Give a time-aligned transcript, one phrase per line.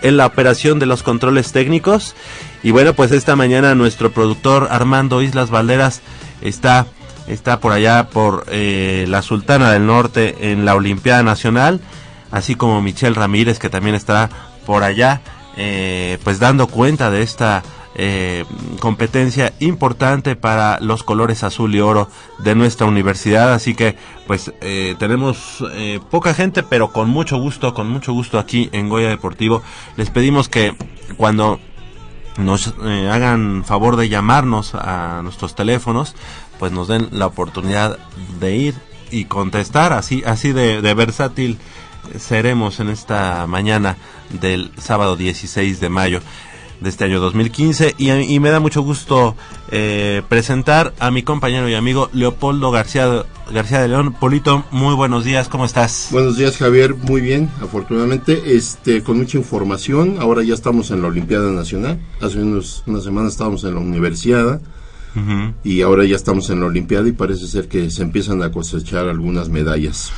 [0.02, 2.16] en la operación de los controles técnicos.
[2.62, 6.02] Y bueno, pues esta mañana nuestro productor Armando Islas Valderas
[6.41, 6.86] está,
[7.28, 11.80] está por allá por eh, la Sultana del Norte en la Olimpiada Nacional,
[12.31, 14.30] así como Michelle Ramírez que también está
[14.66, 15.22] por allá,
[15.58, 17.64] eh, pues dando cuenta de esta
[17.95, 18.45] eh,
[18.79, 22.09] competencia importante para los colores azul y oro
[22.39, 23.53] de nuestra universidad.
[23.53, 23.95] Así que
[24.27, 28.89] pues eh, tenemos eh, poca gente pero con mucho gusto con mucho gusto aquí en
[28.89, 29.61] Goya Deportivo.
[29.95, 30.75] Les pedimos que
[31.17, 31.59] cuando
[32.37, 36.15] nos eh, hagan favor de llamarnos a nuestros teléfonos
[36.59, 37.99] pues nos den la oportunidad
[38.39, 38.75] de ir
[39.11, 39.93] y contestar.
[39.93, 41.59] Así así de, de versátil
[42.17, 43.97] seremos en esta mañana
[44.41, 46.21] del sábado 16 de mayo
[46.83, 49.35] de este año 2015 y, y me da mucho gusto
[49.71, 54.13] eh, presentar a mi compañero y amigo Leopoldo García García de León.
[54.13, 56.09] Polito, muy buenos días, ¿cómo estás?
[56.11, 61.07] Buenos días Javier, muy bien, afortunadamente, este, con mucha información, ahora ya estamos en la
[61.07, 64.61] Olimpiada Nacional, hace unos, una semana estábamos en la Universidad
[65.63, 69.07] y ahora ya estamos en la Olimpiada y parece ser que se empiezan a cosechar
[69.07, 70.11] algunas medallas.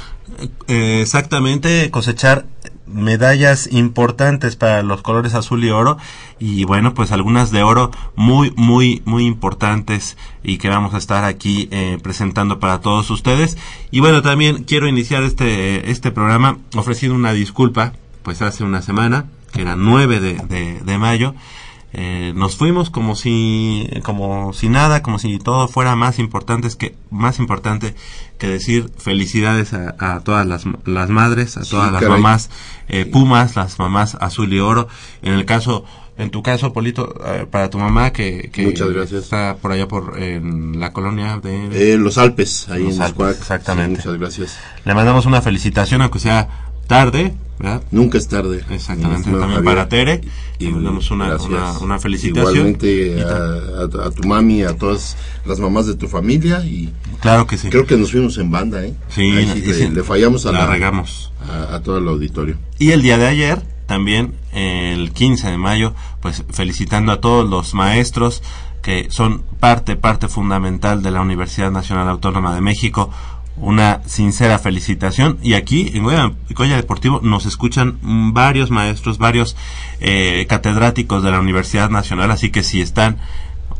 [0.68, 2.46] Eh, exactamente, cosechar
[2.88, 5.98] medallas importantes para los colores azul y oro.
[6.40, 11.24] Y bueno pues algunas de oro muy muy muy importantes y que vamos a estar
[11.24, 13.58] aquí eh, presentando para todos ustedes.
[13.92, 17.94] Y bueno también quiero iniciar este este programa ofreciendo una disculpa
[18.24, 21.34] pues hace una semana que era 9 de, de, mayo.
[21.94, 26.94] Eh, nos fuimos como si como si nada como si todo fuera más importante que
[27.10, 27.96] más importante
[28.38, 32.18] que decir felicidades a, a todas las, las madres a Sí, todas las caray.
[32.22, 32.50] mamás
[32.88, 34.88] eh, pumas las mamás azul y oro
[35.22, 35.86] en el caso
[36.18, 39.24] en tu caso Polito eh, para tu mamá que, que Muchas gracias.
[39.24, 43.38] está por allá por en la colonia de Eh, los Alpes, ahí Los en Alpes,
[43.38, 44.02] exactamente.
[44.02, 44.58] Sí, muchas gracias.
[44.86, 46.48] le mandamos una felicitación aunque sea
[46.88, 47.82] tarde ¿verdad?
[47.92, 48.64] Nunca es tarde.
[48.70, 49.64] Exactamente, también Javier.
[49.64, 50.22] para Tere,
[50.60, 52.54] Y le mandamos una, una, una felicitación.
[52.56, 53.28] Igualmente a,
[54.04, 55.16] a- a tu mami, a todas
[55.46, 56.92] las mamás de tu familia y
[57.22, 57.70] Claro que sí.
[57.70, 58.94] creo que nos fuimos en banda, ¿eh?
[59.10, 61.32] Sí, Ahí y sí le, sí, le fallamos a la la, regamos.
[61.50, 62.58] a, a todo el auditorio.
[62.78, 67.74] Y el día de ayer, también el 15 de mayo, pues felicitando a todos los
[67.74, 68.42] maestros
[68.82, 73.10] que son parte, parte fundamental de la Universidad Nacional Autónoma de México.
[73.58, 75.38] Una sincera felicitación.
[75.42, 78.00] Y aquí, en Goya, Deportivo, nos escuchan
[78.34, 79.56] varios maestros, varios
[80.02, 82.32] eh, catedráticos de la Universidad Nacional.
[82.32, 83.18] Así que si están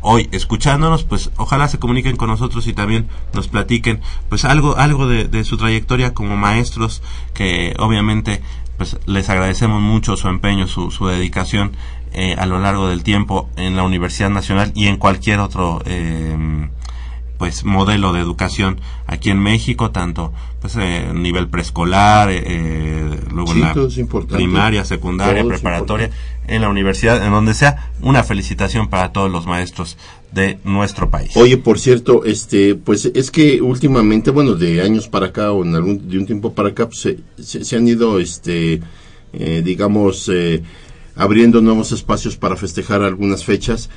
[0.00, 5.08] hoy escuchándonos, pues ojalá se comuniquen con nosotros y también nos platiquen pues algo algo
[5.08, 7.02] de, de su trayectoria como maestros
[7.34, 8.40] que obviamente
[8.76, 11.72] pues les agradecemos mucho su empeño, su, su dedicación
[12.12, 16.68] eh, a lo largo del tiempo en la Universidad Nacional y en cualquier otro eh,
[17.38, 23.52] pues modelo de educación aquí en México, tanto pues eh, nivel preescolar, eh, eh, luego
[23.52, 23.72] Sí, la
[24.38, 26.10] primaria, secundaria, Todo preparatoria,
[26.48, 29.96] en la universidad, en donde sea, una felicitación para todos los maestros
[30.32, 31.36] de nuestro país.
[31.36, 35.74] Oye, por cierto, este, pues es que últimamente, bueno, de años para acá o en
[35.74, 38.80] algún, de un tiempo para acá, pues, se, se- se han ido, este,
[39.32, 40.62] eh, digamos, eh,
[41.14, 43.88] abriendo nuevos espacios para festejar algunas fechas.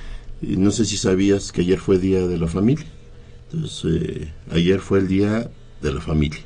[0.42, 2.86] Y no sé si sabías que ayer fue Día de la Familia.
[3.52, 5.50] Entonces, eh, ayer fue el Día
[5.82, 6.40] de la Familia.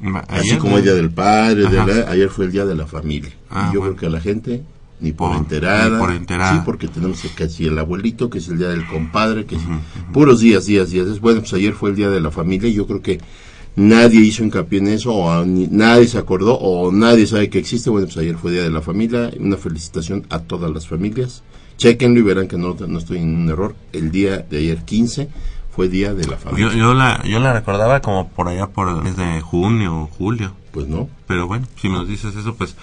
[0.00, 2.86] Ma- Así como el Día del Padre, de la- ayer fue el Día de la
[2.86, 3.32] Familia.
[3.50, 3.96] Ah, y yo bueno.
[3.96, 4.62] creo que a la gente
[5.00, 5.90] ni por, Por- enterada.
[5.90, 6.52] ni por enterada.
[6.54, 9.62] Sí, porque tenemos casi el abuelito, que es el Día del Compadre, que es
[10.12, 11.20] puros días, días, días.
[11.20, 13.20] Bueno, pues ayer fue el Día de la Familia y yo creo que
[13.76, 17.58] nadie hizo hincapié en eso, o a- ni- nadie se acordó, o nadie sabe que
[17.58, 17.90] existe.
[17.90, 19.30] Bueno, pues ayer fue Día de la Familia.
[19.38, 21.42] Una felicitación a todas las familias.
[21.76, 23.76] Chequenlo y verán que no, no estoy en un error.
[23.92, 25.28] El día de ayer 15
[25.78, 26.70] fue Día de la Familia.
[26.72, 30.06] Yo, yo la, yo la recordaba como por allá por el mes de junio o
[30.08, 30.52] julio.
[30.72, 31.08] Pues no.
[31.28, 32.76] Pero bueno, si nos dices eso, pues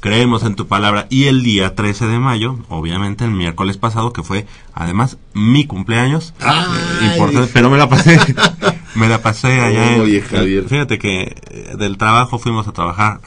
[0.00, 1.06] creemos en tu palabra.
[1.08, 6.34] Y el día 13 de mayo, obviamente el miércoles pasado, que fue además mi cumpleaños.
[6.40, 8.18] Eh, importante, pero me la pasé.
[8.96, 9.94] me la pasé allá.
[9.94, 10.64] en- Oye, Javier.
[10.64, 13.20] Fíjate que eh, del trabajo fuimos a trabajar,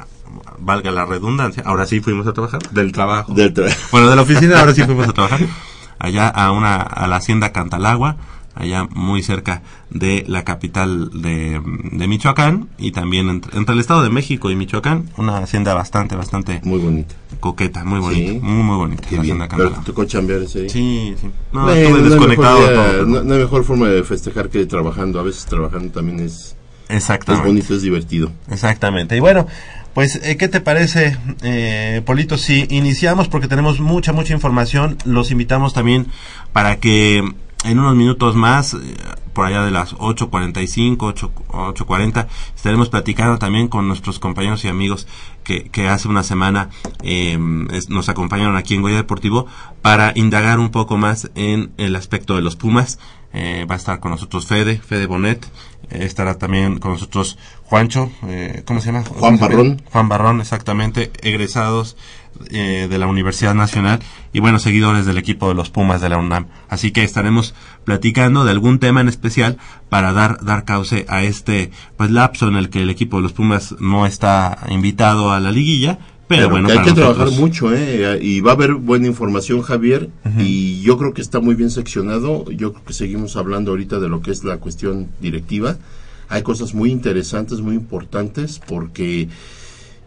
[0.59, 3.33] valga la redundancia, ahora sí fuimos a trabajar, del trabajo.
[3.33, 5.39] Del tra- Bueno, de la oficina ahora sí fuimos a trabajar.
[5.99, 8.17] Allá a una a la hacienda Cantalagua,
[8.55, 11.61] allá muy cerca de la capital de,
[11.91, 16.15] de Michoacán y también entre, entre el Estado de México y Michoacán, una hacienda bastante
[16.15, 17.13] bastante Muy bonita.
[17.39, 18.39] coqueta, muy bonita, Sí.
[18.41, 19.41] muy muy bonita Qué la bien.
[19.41, 20.69] hacienda Pero te tocó chambear ese día.
[20.69, 21.27] Sí, sí.
[21.53, 24.49] No, Bueno, estuve no desconectado mejor día- todo, no- no hay mejor forma de festejar
[24.49, 25.19] que trabajando.
[25.19, 26.55] A veces trabajando también es,
[26.87, 27.47] es Exactamente.
[27.47, 28.31] bonito, es divertido.
[28.49, 29.17] Exactamente.
[29.17, 29.47] Y bueno,
[29.93, 32.37] pues, eh, ¿qué te parece, eh, Polito?
[32.37, 36.07] Si iniciamos, porque tenemos mucha, mucha información, los invitamos también
[36.53, 37.23] para que
[37.65, 38.95] en unos minutos más, eh,
[39.33, 45.07] por allá de las 8.45, 8, 8.40, estaremos platicando también con nuestros compañeros y amigos
[45.45, 46.69] que, que hace una semana
[47.03, 47.39] eh,
[47.71, 49.45] es- nos acompañaron aquí en Goya Deportivo
[49.81, 52.99] para indagar un poco más en el aspecto de los Pumas.
[53.37, 55.45] Eh, va a estar con nosotros Fede, Fede Bonet,
[55.89, 59.03] eh, estará también con nosotros Juancho, eh, ¿cómo se llama?
[59.05, 59.81] Juan Barrón.
[59.91, 61.97] Juan Barrón, exactamente, egresados
[62.51, 63.99] eh, de la Universidad Nacional
[64.31, 66.47] y bueno, seguidores del equipo de los Pumas de la UNAM.
[66.69, 69.57] Así que estaremos platicando de algún tema en especial
[69.95, 73.31] para dar, dar cauce a este pues lapso en el que el equipo de los
[73.31, 75.99] Pumas no está invitado a la liguilla.
[76.27, 78.19] Pero, Pero bueno, que hay que trabajar mucho, ¿eh?
[78.21, 80.09] Y va a haber buena información, Javier.
[80.37, 82.43] Y yo creo que está muy bien seccionado.
[82.51, 85.77] Yo creo que seguimos hablando ahorita de lo que es la cuestión directiva.
[86.27, 89.29] Hay cosas muy interesantes, muy importantes, porque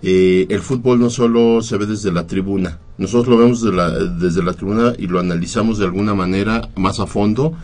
[0.02, 2.78] eh, el fútbol no solo se ve desde la tribuna.
[2.98, 7.00] Nosotros lo vemos de la- desde la tribuna y lo analizamos de alguna manera más
[7.00, 7.54] a fondo.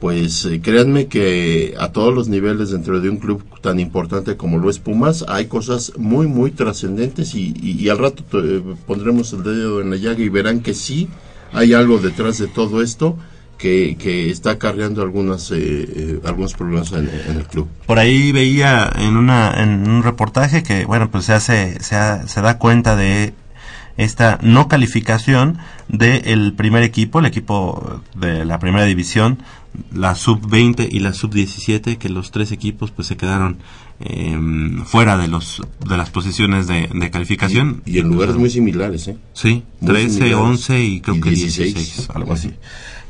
[0.00, 4.58] Pues eh, créanme que a todos los niveles dentro de un club tan importante como
[4.58, 9.80] lo es Pumas hay cosas muy muy trascendentes y, al rato eh, pondremos el dedo
[9.80, 11.08] en la llaga y verán que sí
[11.52, 13.16] hay algo detrás de todo esto
[13.56, 17.66] que, que está acarreando algunas, eh, eh, algunos problemas en, el club.
[17.86, 22.28] Por ahí veía en una en un reportaje que bueno pues se hace se, ha-
[22.28, 23.32] se da cuenta de
[23.96, 25.56] esta no calificación
[25.88, 29.38] del primer equipo, el equipo de la primera división,
[29.94, 33.58] la sub 20 y la sub 17, que los tres equipos pues se quedaron
[34.00, 39.08] em, fuera de los de las posiciones de, de calificación Y en lugares muy similares,
[39.08, 39.16] ¿eh?
[39.32, 40.36] Sí, Muy 13, similares.
[40.38, 42.48] 11 y creo Y que 16, 16, algo así.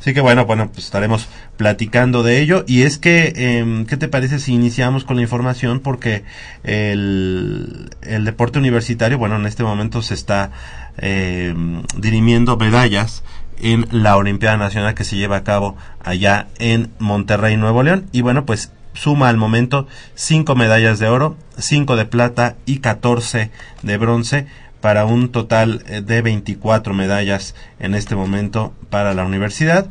[0.00, 0.14] así.
[0.14, 2.64] Que bueno, bueno, pues estaremos platicando de ello.
[2.68, 5.80] Y es que, em, ¿qué te parece si iniciamos con la información?
[5.80, 6.22] Porque
[6.62, 10.52] el, el deporte universitario, bueno, en este momento se está
[10.98, 13.24] em, dirimiendo medallas
[13.60, 18.08] en la Olimpiada Nacional que se lleva a cabo allá en Monterrey, Nuevo León.
[18.12, 23.50] Y bueno, pues suma al momento cinco medallas de oro, cinco de plata y 14
[23.82, 24.46] de bronce
[24.80, 29.88] para un total eh, de 24 medallas en este momento para la universidad.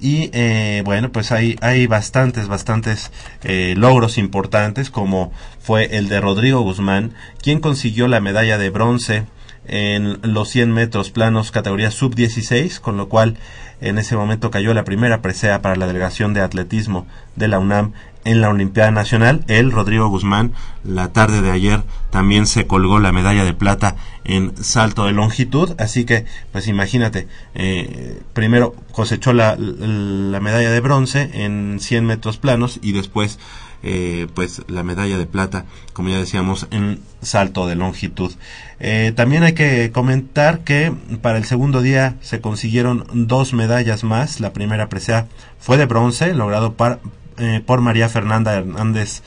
[0.00, 3.10] Y eh, bueno, pues hay, hay bastantes, bastantes
[3.42, 9.26] eh, logros importantes, como fue el de Rodrigo Guzmán, quien consiguió la medalla de bronce
[9.68, 13.36] en los 100 metros planos categoría sub-16, con lo cual
[13.80, 17.06] en ese momento cayó la primera presea para la delegación de atletismo
[17.36, 17.92] de la UNAM
[18.24, 19.44] en la Olimpiada Nacional.
[19.46, 20.52] Él, Rodrigo Guzmán,
[20.84, 25.74] la tarde de ayer también se colgó la medalla de plata en salto de longitud.
[25.78, 32.38] Así que, pues imagínate, eh, primero cosechó la, la medalla de bronce en 100 metros
[32.38, 33.38] planos y después
[33.82, 38.32] eh, pues la medalla de plata, como ya decíamos, en salto de longitud.
[38.80, 40.92] Eh, también hay que comentar que
[41.22, 44.40] para el segundo día se consiguieron dos medallas más.
[44.40, 45.26] La primera presea
[45.58, 47.00] fue de bronce, logrado par-
[47.38, 49.22] eh, por María Fernanda Hernández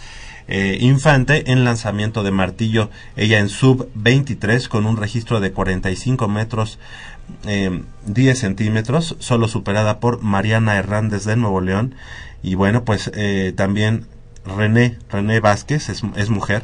[0.47, 6.27] eh, Infante en lanzamiento de martillo, ella en sub 23 con un registro de 45
[6.27, 6.77] metros
[7.47, 11.95] eh, 10 centímetros, solo superada por Mariana Hernández de Nuevo León.
[12.43, 13.09] Y bueno, pues
[13.55, 14.07] también
[14.45, 16.63] René, René Vázquez es, es mujer,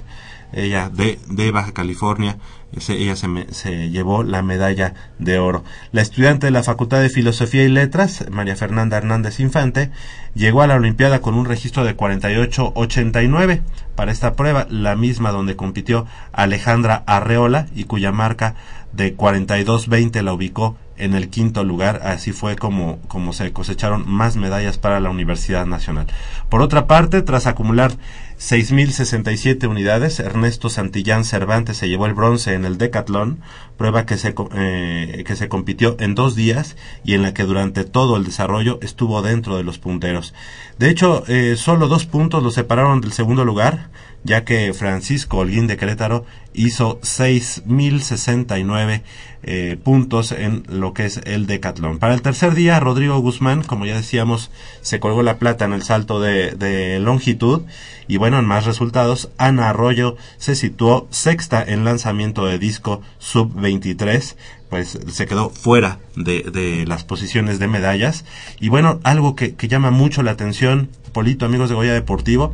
[0.53, 2.37] ella de, de Baja California,
[2.71, 5.63] ese- ella se, me- se llevó la medalla de oro.
[5.91, 9.91] La estudiante de la Facultad de Filosofía y Letras, María Fernanda Hernández Infante,
[10.35, 13.61] llegó a la Olimpiada con un registro de 48.89
[13.95, 18.55] para esta prueba, la misma donde compitió Alejandra Arreola y cuya marca
[18.93, 22.01] de 42.20 la ubicó en el quinto lugar.
[22.03, 26.07] Así fue como, como se cosecharon más medallas para la Universidad Nacional.
[26.49, 27.93] Por otra parte, tras acumular
[28.39, 33.39] 6.067 unidades, Ernesto Santillán Cervantes se llevó el bronce en el decatlón,
[33.77, 37.83] prueba que se, eh, que se compitió en dos días y en la que durante
[37.83, 40.35] todo el desarrollo estuvo dentro de los punteros.
[40.77, 43.89] De hecho, eh, solo dos puntos lo separaron del segundo lugar,
[44.23, 49.03] ya que Francisco Holguín de Querétaro hizo 6.069
[49.43, 51.99] eh, puntos en lo que es el decatlón.
[51.99, 55.83] Para el tercer día, Rodrigo Guzmán, como ya decíamos, se colgó la plata en el
[55.83, 57.61] salto de, longitud.
[58.07, 64.35] Y bueno, en más resultados, Ana Arroyo se situó sexta en lanzamiento de disco sub-23
[64.69, 68.25] pues se quedó fuera de, de las posiciones de medallas.
[68.59, 72.53] Y bueno, algo que, que llama mucho la atención, Polito, amigos de Goya Deportivo,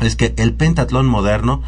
[0.00, 1.62] es que el pentatlón moderno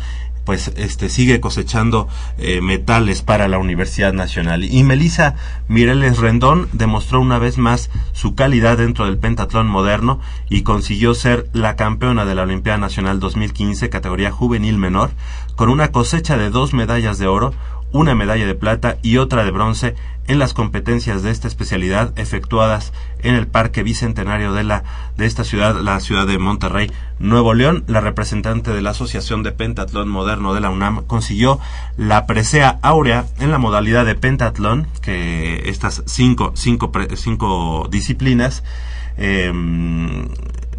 [0.45, 2.09] pues este sigue cosechando
[2.39, 4.65] eh, metales para la Universidad Nacional.
[4.65, 5.37] Y Melissa
[5.69, 11.49] Mireles Rendón demostró una vez más su calidad dentro del pentatlón moderno y consiguió ser
[11.53, 15.11] la campeona de la Olimpiada Nacional 2015 categoría juvenil menor
[15.57, 17.55] con una cosecha de dos medallas de oro
[17.93, 19.95] una medalla de plata y otra de bronce
[20.29, 24.85] en las competencias de esta especialidad efectuadas en el Parque Bicentenario de la
[25.17, 27.85] de esta ciudad, la ciudad de Monterrey, Nuevo León.
[27.87, 31.59] La representante de la Asociación de Pentatlón Moderno de la UNAM consiguió
[31.97, 38.63] la presea áurea en la modalidad de pentatlón, que estas cinco, cinco, cinco disciplinas
[39.17, 39.53] eh,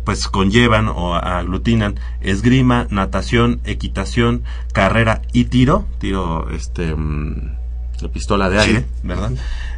[0.05, 4.43] pues conllevan o aglutinan esgrima, natación, equitación,
[4.73, 7.63] carrera y tiro, tiro este mm,
[8.01, 9.31] de pistola de aire, ¿verdad?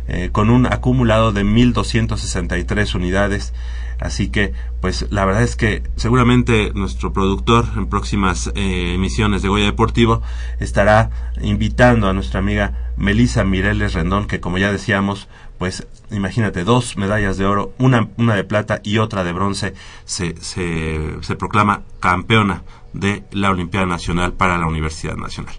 [0.08, 3.54] Eh, con un acumulado de 1263 unidades.
[4.00, 9.48] Así que, pues la verdad es que seguramente nuestro productor en próximas eh, emisiones de
[9.48, 10.22] Goya Deportivo
[10.60, 16.98] estará invitando a nuestra amiga Melisa Mireles Rendón, que como ya decíamos, pues imagínate, dos
[16.98, 19.74] medallas de oro, una, una de plata y otra de bronce,
[20.06, 25.54] se, se, se proclama campeona de la Olimpiada Nacional para la Universidad Nacional.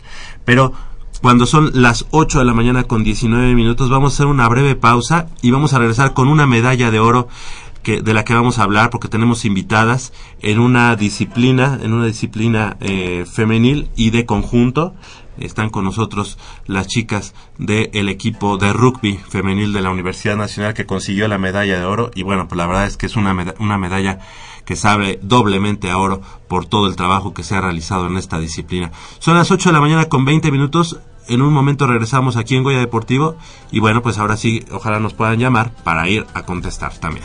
[0.44, 0.72] Pero
[1.22, 4.76] cuando son las 8 de la mañana con 19 minutos, vamos a hacer una breve
[4.76, 7.28] pausa y vamos a regresar con una medalla de oro
[7.82, 12.06] que, de la que vamos a hablar porque tenemos invitadas en una disciplina, en una
[12.06, 14.94] disciplina eh, femenil y de conjunto.
[15.38, 20.86] Están con nosotros las chicas del equipo de rugby femenil de la Universidad Nacional que
[20.86, 23.78] consiguió la medalla de oro y bueno, pues la verdad es que es una, una
[23.78, 24.18] medalla
[24.64, 28.38] que sabe doblemente a oro por todo el trabajo que se ha realizado en esta
[28.38, 28.90] disciplina.
[29.18, 30.98] Son las 8 de la mañana con 20 minutos.
[31.28, 33.36] En un momento regresamos aquí en Goya Deportivo
[33.70, 37.24] y bueno, pues ahora sí, ojalá nos puedan llamar para ir a contestar también.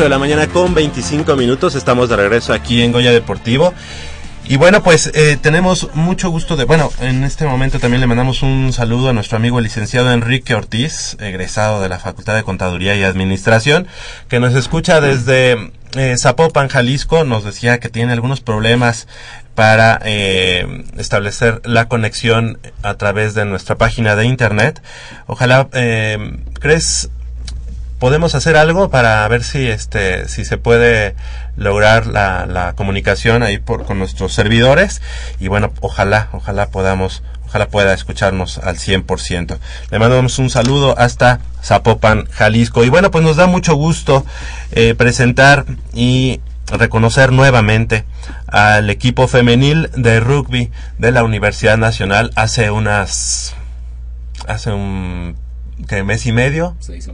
[0.00, 1.74] 8 de la mañana con 25 minutos.
[1.74, 3.74] Estamos de regreso aquí en Goya Deportivo.
[4.48, 6.64] Y bueno, pues eh, tenemos mucho gusto de...
[6.64, 11.18] Bueno, en este momento también le mandamos un saludo a nuestro amigo licenciado Enrique Ortiz,
[11.20, 13.88] egresado de la Facultad de Contaduría y Administración,
[14.28, 17.24] que nos escucha desde eh, Zapopan, Jalisco.
[17.24, 19.06] Nos decía que tiene algunos problemas
[19.54, 24.80] para eh, establecer la conexión a través de nuestra página de internet.
[25.26, 25.68] Ojalá,
[26.58, 27.10] ¿crees
[28.00, 31.14] podemos hacer algo para ver si este si se puede
[31.56, 35.00] lograr la, la comunicación ahí por con nuestros servidores
[35.38, 39.58] y bueno ojalá ojalá podamos ojalá pueda escucharnos al 100%.
[39.90, 42.84] Le mandamos un saludo hasta Zapopan, Jalisco.
[42.84, 44.24] Y bueno, pues nos da mucho gusto
[44.70, 48.04] eh, presentar y reconocer nuevamente
[48.46, 53.54] al equipo femenil de rugby de la Universidad Nacional hace unas
[54.46, 55.34] hace un
[55.88, 57.08] ¿qué, mes y medio Seis.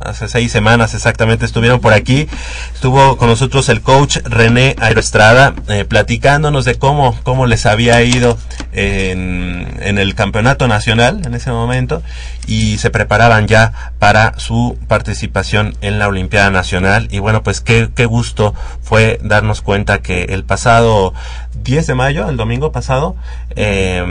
[0.00, 2.28] Hace seis semanas exactamente estuvieron por aquí.
[2.74, 8.38] Estuvo con nosotros el coach René Aeroestrada eh, platicándonos de cómo, cómo les había ido
[8.72, 12.02] en, en el campeonato nacional en ese momento
[12.46, 17.08] y se preparaban ya para su participación en la Olimpiada Nacional.
[17.10, 21.14] Y bueno, pues qué, qué gusto fue darnos cuenta que el pasado
[21.62, 23.16] 10 de mayo, el domingo pasado,
[23.56, 24.02] eh,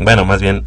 [0.00, 0.64] bueno, más bien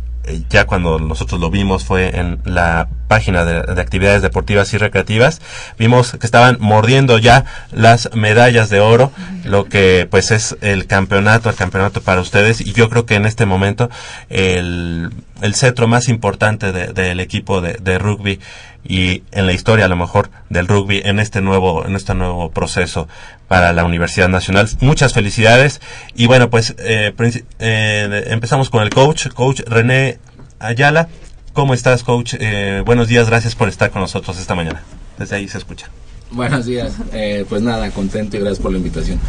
[0.49, 5.41] ya cuando nosotros lo vimos fue en la página de, de actividades deportivas y recreativas,
[5.77, 9.11] vimos que estaban mordiendo ya las medallas de oro,
[9.45, 12.61] lo que pues es el campeonato, el campeonato para ustedes.
[12.61, 13.89] Y yo creo que en este momento
[14.29, 15.11] el,
[15.41, 18.39] el cetro más importante de- del equipo de, de rugby
[18.83, 22.51] y en la historia a lo mejor del rugby en este nuevo en este nuevo
[22.51, 23.07] proceso
[23.47, 24.69] para la Universidad Nacional.
[24.79, 25.81] Muchas felicidades
[26.15, 27.13] y bueno pues eh,
[27.59, 30.19] eh, empezamos con el coach, coach René
[30.59, 31.09] Ayala.
[31.53, 32.35] ¿Cómo estás, coach?
[32.39, 34.83] Eh, buenos días, gracias por estar con nosotros esta mañana.
[35.17, 35.89] Desde ahí se escucha.
[36.31, 36.93] Buenos días.
[37.11, 39.19] Eh, pues nada, contento y gracias por la invitación.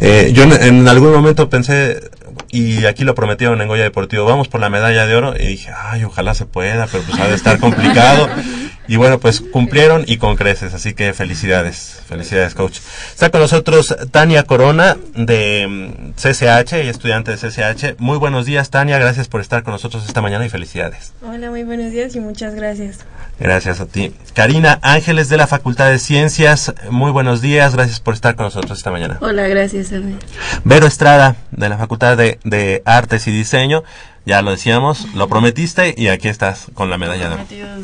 [0.00, 2.10] Eh, yo en, en algún momento pensé,
[2.50, 5.70] y aquí lo prometieron en Goya Deportivo, vamos por la medalla de oro, y dije,
[5.76, 8.28] ay, ojalá se pueda, pero pues ha de estar complicado.
[8.88, 12.78] Y bueno, pues cumplieron y con creces, así que felicidades, felicidades, coach.
[13.10, 17.98] Está con nosotros Tania Corona de mm, CCH, y estudiante de CCH.
[17.98, 21.12] Muy buenos días, Tania, gracias por estar con nosotros esta mañana y felicidades.
[21.22, 22.98] Hola, muy buenos días y muchas gracias.
[23.38, 24.14] Gracias a ti.
[24.34, 28.78] Karina Ángeles de la Facultad de Ciencias, muy buenos días, gracias por estar con nosotros
[28.78, 29.18] esta mañana.
[29.20, 30.16] Hola, gracias a mí.
[30.64, 33.82] Vero Estrada, de la Facultad de, de Artes y Diseño.
[34.26, 37.36] Ya lo decíamos, lo prometiste y aquí estás con la medalla de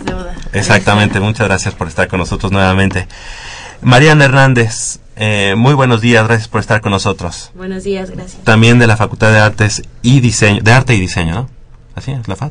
[0.04, 0.34] deuda.
[0.52, 3.06] Exactamente, muchas gracias por estar con nosotros nuevamente.
[3.80, 7.52] Mariana Hernández, eh, muy buenos días, gracias por estar con nosotros.
[7.54, 8.42] Buenos días, gracias.
[8.42, 11.50] También de la Facultad de Artes y Diseño, de Arte y Diseño, ¿no?
[11.94, 12.50] Así es, la FAD.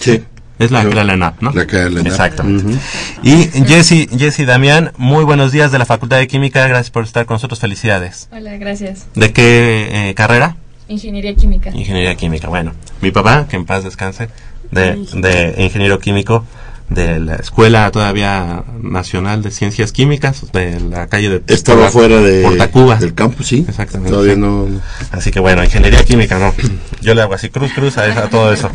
[0.00, 0.24] Sí.
[0.58, 0.90] Es la, ¿no?
[0.90, 2.06] La que era la ENAP.
[2.06, 2.76] Exactamente.
[3.22, 7.24] Y Jessy, Jessy Damián, muy buenos días de la Facultad de Química, gracias por estar
[7.24, 8.28] con nosotros, felicidades.
[8.32, 9.06] Hola, gracias.
[9.14, 10.56] ¿De qué eh, carrera?
[10.92, 11.70] Ingeniería química.
[11.70, 12.48] Ingeniería química.
[12.48, 14.28] Bueno, mi papá, que en paz descanse,
[14.70, 16.44] de, de ingeniero químico
[16.88, 22.42] de la Escuela todavía Nacional de Ciencias Químicas de la calle de Estaba fuera de,
[22.42, 22.96] Portacuba.
[22.96, 23.64] del campus, sí.
[23.66, 24.10] Exactamente.
[24.10, 24.40] Todavía sí.
[24.40, 24.66] no.
[25.10, 26.52] Así que bueno, ingeniería química, no.
[27.00, 28.70] Yo le hago así, cruz, cruz a, a todo eso.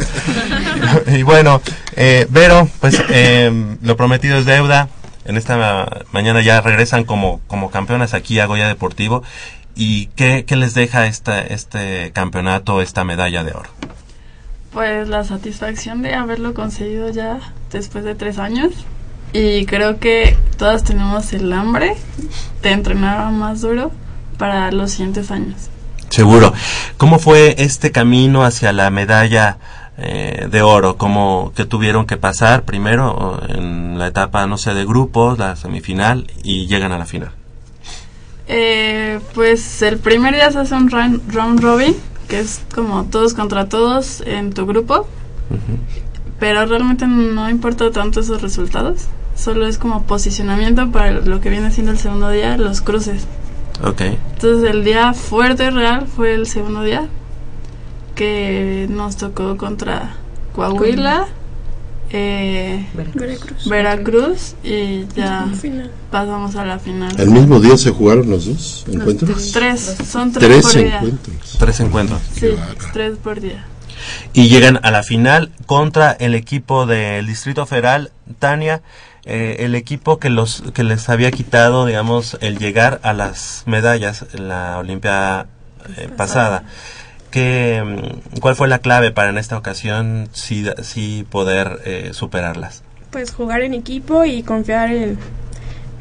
[1.16, 1.62] y bueno,
[1.96, 3.52] eh, Vero, pues eh,
[3.82, 4.90] lo prometido es deuda.
[5.26, 9.24] En esta ma- mañana ya regresan como, como campeonas aquí a Goya Deportivo.
[9.80, 13.70] ¿Y qué, qué les deja esta, este campeonato, esta medalla de oro?
[14.74, 17.40] Pues la satisfacción de haberlo conseguido ya
[17.72, 18.74] después de tres años.
[19.34, 21.96] Y creo que todas tenemos el hambre
[22.64, 23.92] de entrenar más duro
[24.40, 25.70] para los siguientes años.
[26.10, 26.54] Seguro.
[26.98, 29.60] ¿Cómo fue este camino hacia la medalla
[30.00, 30.98] eh, de oro?
[30.98, 36.32] ¿Cómo que tuvieron que pasar primero en la etapa, no sé, de grupos, la semifinal
[36.42, 37.32] y llegan a la final?
[38.48, 41.96] Eh, pues el primer día se hace un round, robin,
[42.28, 45.08] que es como todos contra todos en tu grupo.
[46.40, 49.08] Pero realmente no importa tanto esos resultados.
[49.36, 53.28] Solo es como posicionamiento para lo que viene siendo el segundo día, los cruces.
[53.84, 54.02] Ok.
[54.34, 57.08] Entonces el día fuerte real fue el segundo día,
[58.16, 60.16] que nos tocó contra
[60.56, 61.28] Coahuila,
[62.10, 63.68] eh, Veracruz.
[63.70, 65.92] Veracruz y ya Final.
[66.12, 67.14] pasamos a la final.
[67.20, 69.52] El mismo día se jugaron los dos encuentros.
[69.52, 70.96] Tres, son tres, Tres por día.
[70.98, 71.56] encuentros.
[71.60, 72.22] Tres encuentros.
[72.34, 72.48] Sí,
[72.94, 73.66] tres por día.
[74.34, 78.82] Y llegan a la final contra el equipo del Distrito Federal, Tania,
[79.26, 84.26] eh, el equipo que los que les había quitado, digamos, el llegar a las medallas
[84.34, 85.48] en la Olimpiada
[85.98, 86.64] eh, pasada.
[87.32, 87.84] ¿Qué,
[88.42, 92.84] ¿Cuál fue la clave para en esta ocasión sí, sí poder eh, superarlas?
[93.12, 95.18] Pues jugar en equipo y confiar en,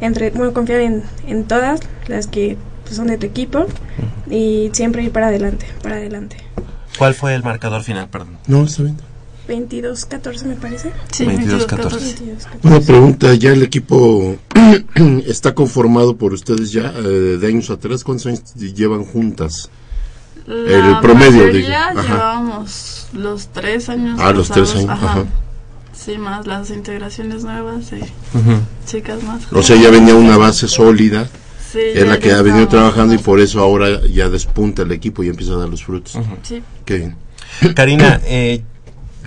[0.00, 3.66] entre, bueno, confiar en, en todas las que pues, son de tu equipo
[4.30, 6.36] y siempre ir para adelante, para adelante.
[6.98, 8.38] ¿Cuál fue el marcador final, perdón?
[8.46, 8.96] No, está bien.
[9.48, 10.92] 22-14 me parece.
[11.12, 11.90] Sí, 22, 22-14.
[11.90, 12.38] 22-14.
[12.62, 14.36] Una pregunta, ya el equipo
[15.26, 19.70] está conformado por ustedes ya eh, de años atrás, ¿cuántos años llevan juntas?
[20.46, 21.68] La El promedio, digo.
[21.74, 22.02] Ajá.
[22.02, 24.20] llevábamos los tres años.
[24.22, 25.24] Ah, los tres años, ajá.
[25.92, 27.96] Sí, más las integraciones nuevas y
[28.36, 28.60] Ujú.
[28.86, 29.50] chicas más.
[29.52, 31.28] O sea, ya venía una base sólida.
[31.72, 35.24] Sí, es la que ha venido trabajando y por eso ahora ya despunta el equipo
[35.24, 36.16] y empieza a dar los frutos.
[36.42, 36.62] Sí.
[36.84, 37.16] Qué bien.
[37.74, 38.62] Karina, eh,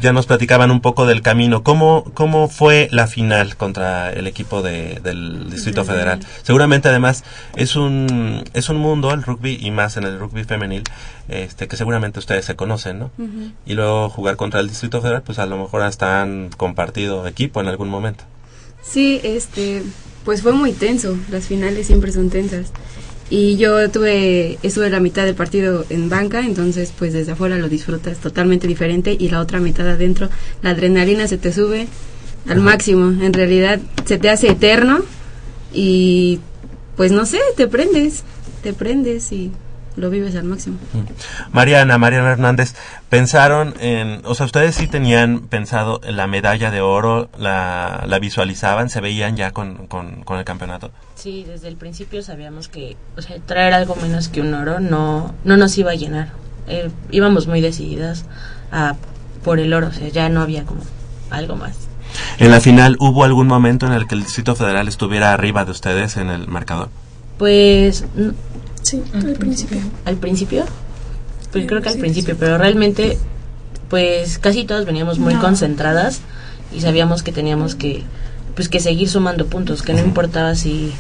[0.02, 1.64] ya nos platicaban un poco del camino.
[1.64, 6.20] ¿Cómo, cómo fue la final contra el equipo de- del Distrito Federal?
[6.44, 7.24] Seguramente, además,
[7.56, 10.84] es un, es un mundo, el rugby, y más en el rugby femenil,
[11.28, 13.12] este, que seguramente ustedes se conocen, ¿no?
[13.18, 13.52] Ujú.
[13.66, 17.62] Y luego jugar contra el Distrito Federal, pues a lo mejor hasta han compartido equipo
[17.62, 18.24] en algún momento.
[18.82, 19.84] Sí, este,
[20.26, 21.18] pues fue muy tenso.
[21.30, 22.72] Las finales siempre son tensas.
[23.30, 27.70] Y yo tuve, estuve la mitad del partido en banca, entonces pues desde afuera lo
[27.70, 30.30] disfrutas totalmente diferente y la otra mitad adentro,
[30.64, 31.88] la adrenalina se te sube
[32.48, 33.24] al máximo.
[33.24, 35.04] En realidad se te hace eterno
[35.74, 36.40] y
[36.98, 38.24] pues no sé, te prendes,
[38.64, 39.52] te prendes y
[40.00, 40.78] lo vives al máximo.
[41.52, 42.76] Mariana, Mariana Hernández,
[43.10, 48.20] pensaron en, o sea, ustedes sí tenían pensado en la medalla de oro, la, la
[48.20, 50.92] visualizaban, se veían ya con, con, con el campeonato.
[51.16, 55.36] Sí, desde el principio sabíamos que, o sea, traer algo menos que un oro no,
[55.44, 56.30] no nos iba a llenar.
[56.68, 58.26] Eh, íbamos muy decididas
[58.72, 58.96] a
[59.44, 60.82] por el oro, o sea, ya no había como
[61.30, 61.76] algo más.
[62.40, 65.72] En la final, ¿hubo algún momento en el que el Distrito Federal estuviera arriba de
[65.72, 66.90] ustedes en el marcador?
[67.38, 68.06] Pues
[68.82, 69.78] Sí, al principio.
[70.06, 70.66] al principio,
[71.52, 73.18] pues creo que al principio, pero realmente,
[73.90, 75.42] pues casi todas veníamos muy No.
[75.42, 76.22] concentradas
[76.76, 78.04] y sabíamos que teníamos que,
[78.56, 80.92] pues que seguir sumando puntos, que no importaba si,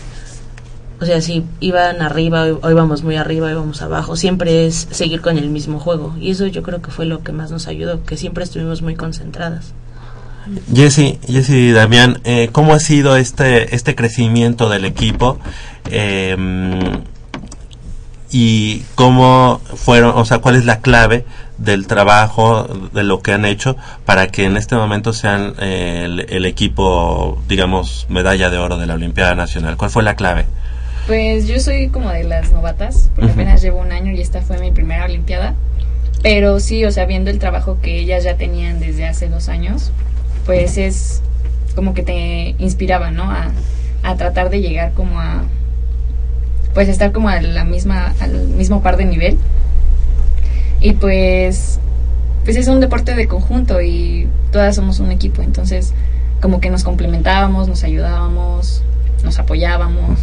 [1.01, 5.21] o sea, si iban arriba o íbamos muy arriba o íbamos abajo, siempre es seguir
[5.21, 8.03] con el mismo juego y eso yo creo que fue lo que más nos ayudó,
[8.03, 9.73] que siempre estuvimos muy concentradas.
[10.73, 15.37] Jesse, Jesse y Damián, eh, ¿cómo ha sido este, este crecimiento del equipo?
[15.91, 16.35] Eh,
[18.31, 21.25] y cómo fueron, o sea, cuál es la clave
[21.57, 26.25] del trabajo, de lo que han hecho para que en este momento sean eh, el,
[26.29, 29.77] el equipo, digamos, medalla de oro de la Olimpiada Nacional.
[29.77, 30.45] ¿Cuál fue la clave?
[31.07, 34.59] Pues yo soy como de las novatas, porque apenas llevo un año y esta fue
[34.59, 35.55] mi primera Olimpiada.
[36.21, 39.91] Pero sí, o sea, viendo el trabajo que ellas ya tenían desde hace dos años,
[40.45, 41.21] pues es
[41.75, 43.23] como que te inspiraba, ¿no?
[43.31, 43.51] A,
[44.03, 45.43] a tratar de llegar como a,
[46.73, 49.37] pues estar como a la misma, al mismo par de nivel.
[50.81, 51.79] Y pues,
[52.43, 55.93] pues es un deporte de conjunto y todas somos un equipo, entonces
[56.41, 58.81] como que nos complementábamos, nos ayudábamos,
[59.23, 60.19] nos apoyábamos.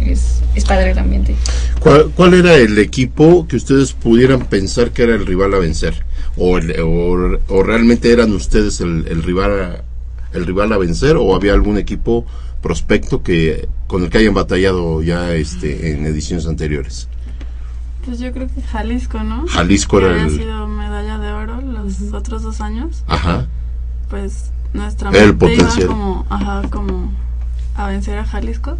[0.00, 1.36] Es, es padre el ambiente.
[1.80, 6.04] ¿Cuál, era el equipo que ustedes pudieran pensar que era el rival a vencer?
[6.36, 9.91] ¿O, o, o realmente eran ustedes el, el rival a,
[10.32, 11.16] el rival a vencer?
[11.16, 12.24] ¿O había algún equipo
[12.60, 17.08] prospecto que con el que hayan batallado ya este en ediciones anteriores?
[18.04, 19.46] Pues yo creo que Jalisco, ¿no?
[19.46, 23.04] Jalisco Que era había el- sido medalla de oro los otros dos años.
[23.06, 23.46] Ajá.
[24.10, 25.86] Pues nuestra El mente iba potencial.
[25.88, 27.12] como, ajá, como
[27.76, 28.76] a vencer a Jalisco.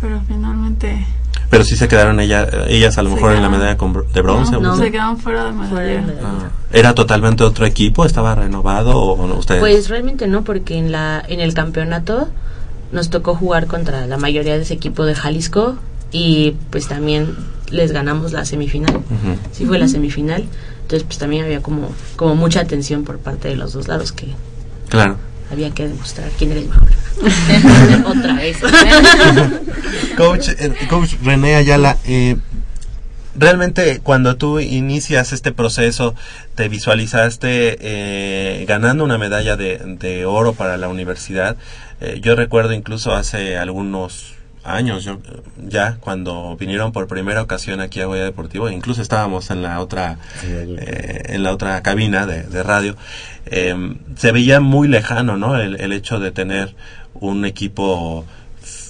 [0.00, 1.06] Pero finalmente
[1.50, 4.52] Pero sí se quedaron ella, ellas a lo mejor en la medalla de bronce.
[4.52, 4.76] no, ¿o no?
[4.76, 6.02] se quedaron fuera de medalla.
[6.22, 8.04] Ah, ¿Era totalmente otro equipo?
[8.04, 9.34] ¿Estaba renovado o no?
[9.36, 9.60] ustedes?
[9.60, 12.28] Pues realmente no, porque en la en el campeonato
[12.92, 15.76] nos tocó jugar contra la mayoría de ese equipo de Jalisco
[16.12, 17.34] y pues también
[17.70, 18.94] les ganamos la semifinal.
[18.96, 19.38] Ujú.
[19.52, 20.44] Sí fue la semifinal.
[20.82, 24.28] Entonces pues también había como como mucha atención por parte de los dos lados que
[24.88, 25.16] Claro.
[25.50, 26.88] Había que demostrar quién era el mejor.
[28.06, 28.58] Otra vez.
[30.16, 32.36] Coach, eh, Coach René Ayala, eh,
[33.38, 36.14] realmente cuando tú inicias este proceso,
[36.54, 41.56] te visualizaste eh, ganando una medalla de, de oro para la universidad.
[42.00, 44.35] Eh, yo recuerdo incluso hace algunos
[44.66, 45.18] años yo,
[45.56, 50.18] ya cuando vinieron por primera ocasión aquí a Goya Deportivo incluso estábamos en la otra
[50.42, 52.96] eh, en la otra cabina de, de radio
[53.46, 53.74] eh,
[54.16, 56.74] se veía muy lejano no el, el hecho de tener
[57.14, 58.24] un equipo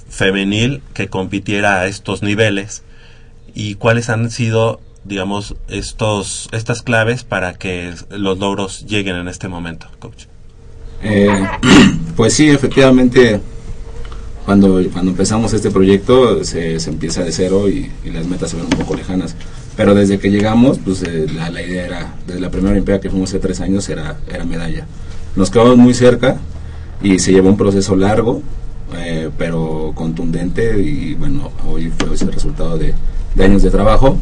[0.08, 2.82] femenil que compitiera a estos niveles.
[3.54, 9.46] Y cuáles han sido digamos estos estas claves para que los logros lleguen en este
[9.46, 10.24] momento coach
[11.02, 11.46] Eh,
[12.16, 13.40] pues sí, efectivamente,
[14.46, 18.56] cuando, cuando empezamos este proyecto se, se empieza de cero y, y las metas se
[18.56, 19.34] ven un poco lejanas.
[19.76, 23.10] Pero desde que llegamos, pues eh, la, la idea era, desde la primera Olimpiada que
[23.10, 24.86] fuimos hace tres años, era, era medalla.
[25.34, 26.38] Nos quedamos muy cerca
[27.02, 28.40] y se llevó un proceso largo,
[28.96, 32.94] eh, pero contundente y bueno, hoy fue ese resultado de,
[33.34, 34.16] de años de trabajo.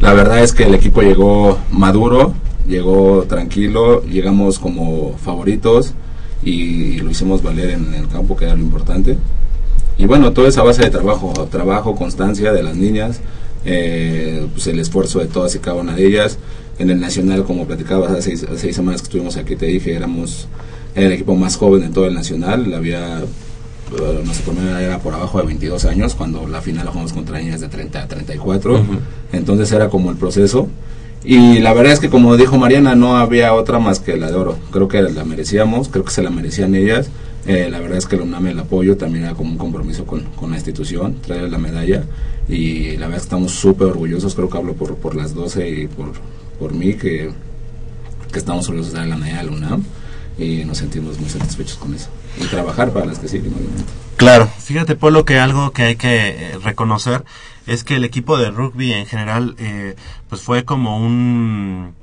[0.00, 2.32] La verdad es que el equipo llegó maduro,
[2.66, 5.92] llegó tranquilo, llegamos como favoritos
[6.42, 9.16] y lo hicimos valer en el campo, que era lo importante.
[9.98, 13.20] Y bueno, toda esa base de trabajo, trabajo, constancia de las niñas,
[13.64, 16.38] eh, pues el esfuerzo de todas y cada una de ellas.
[16.78, 20.46] En el Nacional, como platicabas hace seis, semanas que estuvimos aquí, te dije, éramos
[20.94, 25.38] el equipo más joven en todo el nacional, había eh, nuestra primera era por abajo
[25.38, 28.80] de 22 años, cuando la final la jugamos contra niñas de 30 a 34,
[29.32, 30.68] entonces era como el proceso.
[31.24, 34.36] Y la verdad es que como dijo Mariana, no había otra más que la de
[34.36, 34.56] oro.
[34.70, 37.10] Creo que la merecíamos, creo que se la merecían ellas.
[37.48, 40.20] Eh, la verdad es que la UNAM el apoyo también era como un compromiso con,
[40.36, 42.04] con la institución, traer la medalla.
[42.46, 45.66] Y la verdad es que estamos súper orgullosos, creo que hablo por, por las 12
[45.66, 46.12] y por,
[46.58, 47.30] por mí, que,
[48.30, 49.82] que estamos orgullosos de dar la medalla a la UNAM.
[50.36, 52.10] Y nos sentimos muy satisfechos con eso.
[52.38, 53.92] Y trabajar para las que siguen, obviamente.
[54.16, 54.46] Claro.
[54.58, 57.24] Fíjate, Polo, que algo que hay que eh, reconocer
[57.66, 59.96] es que el equipo de rugby en general, eh,
[60.28, 61.94] pues fue como un...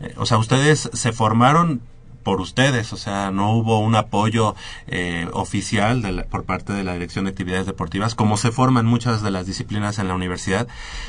[0.00, 1.82] eh, o sea, ustedes se formaron
[2.22, 4.54] por ustedes, o sea, no hubo un apoyo
[4.86, 8.86] eh, oficial de la- por parte de la Dirección de Actividades Deportivas, como se forman
[8.86, 10.68] muchas de las disciplinas en la universidad,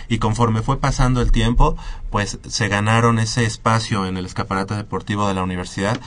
[0.09, 1.75] y conforme fue pasando el tiempo,
[2.09, 5.99] pues se ganaron ese espacio en el escaparate deportivo de la universidad,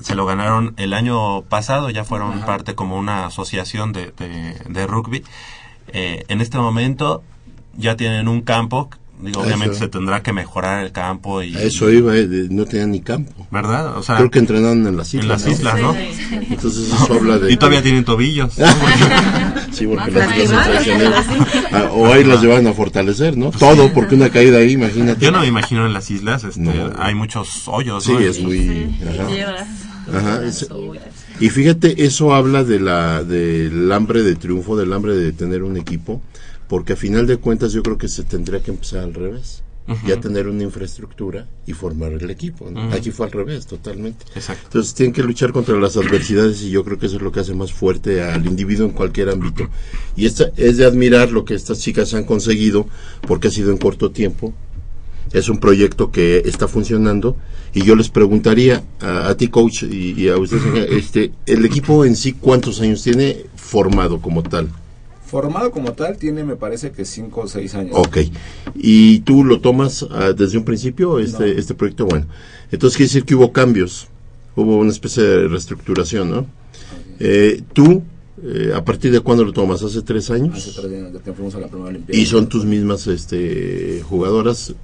[0.00, 2.46] se lo ganaron el año pasado, ya fueron Ajá.
[2.46, 5.24] parte como una asociación de, de, de rugby.
[5.88, 7.22] Eh, en este momento
[7.76, 8.88] ya tienen un campo,
[9.22, 9.46] digo, Eso.
[9.48, 11.54] obviamente se tendrá que mejorar el campo y...
[11.56, 13.46] A eso iba, eh, de- no tenían ni campo.
[13.50, 13.96] ¿Verdad?
[13.98, 15.44] O sea, Creo que entrenaron en las en islas.
[15.44, 15.94] las islas, ¿no?
[15.94, 17.52] Entonces eso habla de...
[17.52, 18.54] Y todavía tienen tobillos.
[19.72, 21.26] sí, porque Las las islas.
[21.72, 23.50] Ah, O ahí las llevan a fortalecer, ¿no?
[23.50, 25.24] Todo, porque una caída ahí, imagínate.
[25.24, 26.72] Yo no me imagino en las islas, este, No.
[26.98, 28.04] hay muchos hoyos.
[28.04, 28.18] Sí, ¿no?
[28.20, 28.96] es muy...
[29.08, 29.66] ajá.
[30.16, 30.66] Ajá, es-
[31.38, 35.76] y fíjate, eso habla de la del hambre de triunfo, del hambre de tener un
[35.76, 36.20] equipo,
[36.70, 39.64] porque a final de cuentas yo creo que se tendría que empezar al revés.
[40.06, 42.70] Ya tener una infraestructura y formar el equipo.
[42.70, 42.92] ¿no?
[42.92, 44.24] Aquí fue al revés, totalmente.
[44.36, 44.66] Exacto.
[44.66, 47.40] Entonces tienen que luchar contra las adversidades y yo creo que eso es lo que
[47.40, 49.68] hace más fuerte al individuo en cualquier ámbito.
[50.14, 52.86] Y esta, es de admirar lo que estas chicas han conseguido
[53.26, 54.54] porque ha sido en corto tiempo.
[55.32, 57.36] Es un proyecto que está funcionando
[57.74, 62.04] y yo les preguntaría a, a ti coach y, y a ustedes, este, el equipo
[62.04, 64.68] en sí cuántos años tiene formado como tal.
[65.30, 67.94] Formado como tal tiene, me parece que 5 o 6 años.
[67.96, 68.18] Ok.
[68.74, 72.06] ¿Y tú lo tomas ah, desde un principio, este, este proyecto?
[72.06, 72.26] Bueno,
[72.72, 74.08] entonces quiere decir que hubo cambios,
[74.56, 76.46] hubo una especie de reestructuración, ¿no?
[77.20, 78.02] Eh, ¿Tú,
[78.42, 79.84] eh, a partir de cuándo lo tomas?
[79.84, 80.56] ¿Hace tres años?
[80.56, 82.20] Hace tres años desde que fuimos a la primera Olimpiada.
[82.20, 84.74] ¿Y son tus mismas este, jugadoras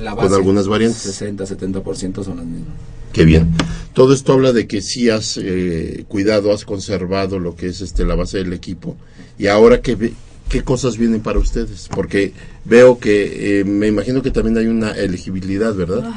[0.00, 1.02] La con algunas variantes?
[1.02, 2.76] 60, 70% son las mismas.
[3.16, 3.48] Qué bien.
[3.94, 8.04] Todo esto habla de que sí has eh, cuidado, has conservado lo que es este
[8.04, 8.94] la base del equipo.
[9.38, 10.12] Y ahora que ve-
[10.50, 12.32] qué cosas vienen para ustedes, porque
[12.66, 16.10] veo que eh, me imagino que también hay una elegibilidad, ¿verdad?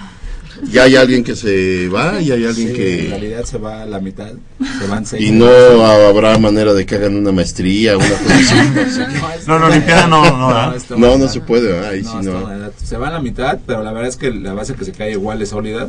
[0.74, 3.84] Ya hay alguien que se va y hay alguien Sí, En que realidad se va
[3.84, 4.34] a la mitad.
[4.82, 5.26] Se van seis.
[5.26, 9.46] y no habrá manera de que hagan una maestría, una cosa así.
[9.48, 10.76] No, la Olimpiada no, no, No, va
[11.18, 11.80] no a se puede.
[11.88, 12.34] Ahí sí no.
[12.44, 14.84] va a- Se va a la mitad, pero la verdad es que la base que
[14.84, 15.88] se cae igual es sólida.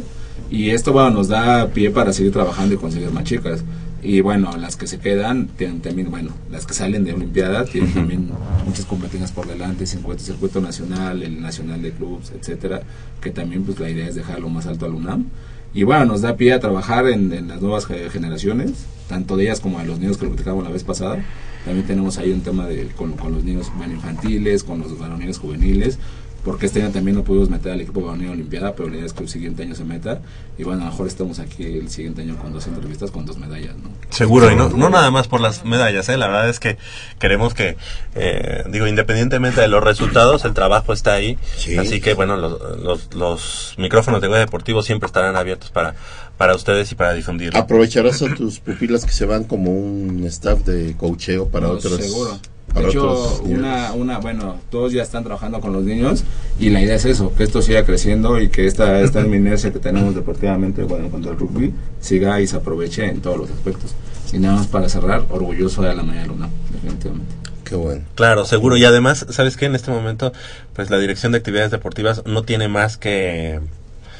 [0.50, 3.62] Y esto bueno, nos da pie para seguir trabajando y conseguir más chicas.
[4.02, 7.92] Y bueno, las que se quedan tienen también, bueno, las que salen de Olimpiada tienen
[7.92, 8.30] también
[8.66, 12.80] muchas competencias por delante, 50 circuito nacional, el nacional de clubs, etcétera,
[13.20, 15.26] que también pues la idea es dejarlo más alto al UNAM.
[15.74, 18.72] Y bueno, nos da pie a trabajar en, en las nuevas ge- generaciones,
[19.08, 21.22] tanto de ellas como de los niños que lo platicábamos la vez pasada.
[21.64, 25.38] También tenemos ahí un tema de, con, con los niños bueno, infantiles, con los varoniles
[25.38, 25.98] juveniles,
[26.44, 29.06] porque este año también no pudimos meter al equipo varonil a Olimpiada, pero la idea
[29.06, 30.20] es que el siguiente año se meta.
[30.58, 33.38] Y bueno, a lo mejor estamos aquí el siguiente año con dos entrevistas, con dos
[33.38, 33.90] medallas, ¿no?
[34.10, 36.16] Seguro, y no, no nada más por las medallas, ¿eh?
[36.16, 36.76] la verdad es que
[37.18, 37.76] queremos que,
[38.14, 41.38] eh, digo, independientemente de los resultados, el trabajo está ahí,
[41.78, 45.94] así que bueno, los, los, los micrófonos de Goya Deportivo siempre estarán abiertos para,
[46.36, 47.58] para ustedes y para difundirlo.
[47.58, 52.00] Aprovecharás a tus pupilas que se van como un staff de coacheo para No, otros.
[52.00, 52.38] Seguro.
[52.72, 56.24] Para de hecho, una, una, bueno, todos ya están trabajando con los niños
[56.58, 59.78] y la idea es eso, que esto siga creciendo y que esta, esta inercia que
[59.78, 63.94] tenemos deportivamente, bueno, en cuanto al rugby, siga y se aproveche en todos los aspectos.
[64.32, 67.34] Y nada más para cerrar, orgulloso de la medalla luna, definitivamente.
[67.64, 68.02] Qué bueno.
[68.14, 68.76] Claro, seguro.
[68.76, 69.66] Y además, ¿sabes qué?
[69.66, 70.32] En este momento,
[70.74, 73.60] pues la Dirección de Actividades Deportivas no tiene más que,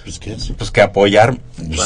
[0.05, 1.39] pues, ¿qué pues que apoyar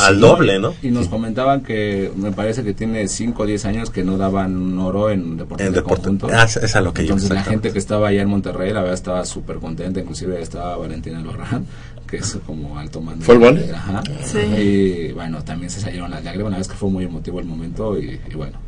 [0.02, 0.74] al doble, ¿no?
[0.82, 4.78] Y nos comentaban que me parece que tiene 5 o 10 años que no daban
[4.78, 6.02] oro en deporte En de deporte.
[6.02, 6.28] conjunto.
[6.32, 7.50] Ah, es- a lo que Entonces la exactamente.
[7.68, 11.66] gente que estaba allá en Monterrey, la verdad estaba súper contenta, inclusive estaba Valentina Lorran,
[12.08, 13.24] que es como alto mando.
[13.24, 13.70] ¿Fue el Vale?
[13.74, 14.02] Ajá.
[14.24, 14.38] Sí.
[14.38, 17.46] Y bueno, también se salieron las lágrimas, la verdad es que fue muy emotivo el
[17.46, 18.58] momento y, y bueno.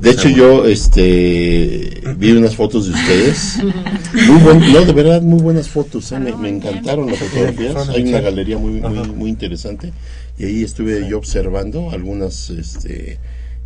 [0.00, 3.58] De hecho, yo este vi unas fotos de ustedes.
[4.28, 6.10] Muy buen- no, de verdad, muy buenas fotos.
[6.12, 6.18] ¿eh?
[6.18, 7.88] Me, me encantaron las fotografías.
[7.90, 9.92] Hay una galería muy, muy, muy interesante.
[10.36, 13.18] Y ahí estuve yo observando algunas, este,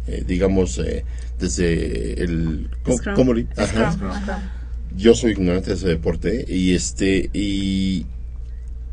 [0.06, 1.04] eh, digamos, eh,
[1.40, 2.68] desde el.
[2.82, 3.14] ¿cómo- Scrum.
[3.14, 3.92] cómo le- ajá.
[3.92, 4.52] Scrum, ajá.
[4.96, 8.04] Yo soy ignorante de ese deporte y este y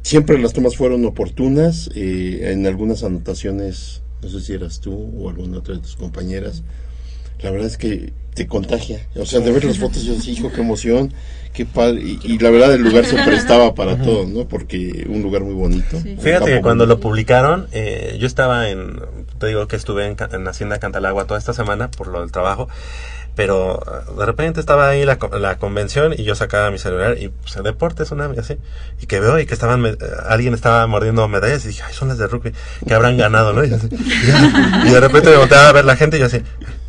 [0.03, 1.89] siempre las tomas fueron oportunas.
[1.95, 6.63] eh, en algunas anotaciones no sé si eras tú o alguna otra de tus compañeras,
[7.41, 8.99] la verdad es que te contagia.
[9.15, 11.13] O sea, de ver las fotos yo decía, hijo, qué emoción,
[11.53, 12.01] qué padre.
[12.01, 14.45] Y, y la verdad el lugar se prestaba para todo, ¿no?
[14.47, 15.97] Porque un lugar muy bonito.
[15.99, 16.85] Fíjate que cuando bonito.
[16.87, 18.99] lo publicaron, eh, yo estaba en,
[19.39, 22.67] te digo que estuve en, en Hacienda Cantalagua toda esta semana por lo del trabajo,
[23.35, 23.81] pero
[24.17, 27.61] de repente estaba ahí la, co- la convención y yo sacaba mi celular y pues
[27.63, 28.57] deportes una y así,
[29.01, 31.93] y que veo y que estaban, me- eh, alguien estaba mordiendo medallas y dije, ay,
[31.93, 32.51] son las de rugby,
[32.85, 33.63] que habrán ganado, ¿no?
[33.63, 36.25] Y, así, y ya, y de repente me volteaba a ver la gente y yo
[36.27, 36.41] así,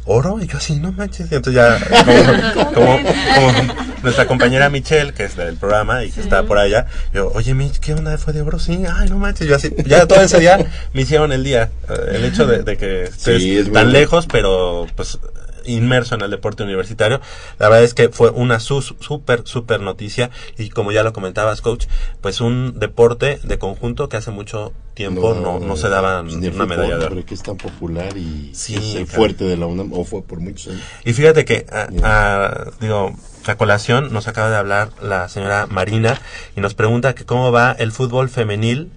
[0.07, 2.99] oro, y yo así, no manches, y entonces ya, como, como,
[3.35, 7.55] como nuestra compañera Michelle, que es del programa y que está por allá, yo, oye
[7.55, 8.59] Mitch, ¿qué onda fue de oro?
[8.59, 12.13] Sí, ay, no manches, yo así, ya todo ese día me hicieron el día, eh,
[12.15, 13.91] el hecho de, de que estés Sí, es tan bueno.
[13.91, 15.19] lejos, pero pues
[15.67, 17.21] inmerso en el deporte universitario.
[17.59, 21.87] La verdad es que fue una súper, súper noticia y como ya lo comentabas, coach,
[22.21, 26.47] pues un deporte de conjunto que hace mucho tiempo no, no, se daba pues, ni
[26.49, 27.25] una fútbol, medalla de oro.
[27.27, 30.41] que es tan popular y Sí, es el fuerte de la UNAM, o fue por
[30.41, 30.83] muchos años.
[31.05, 33.15] Y fíjate que, a, a- digo,
[33.47, 36.21] a colación nos acaba de hablar la señora Marina
[36.57, 38.91] y nos pregunta que cómo va el fútbol femenil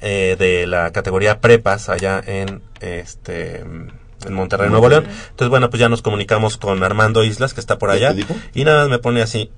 [0.00, 3.64] eh, de la categoría prepas allá en este
[4.26, 5.04] en Monterrey, Nuevo León.
[5.06, 8.64] Entonces, bueno, pues ya nos comunicamos con Armando Islas, que está por ¿Ya allá, y
[8.64, 9.50] nada más me pone así,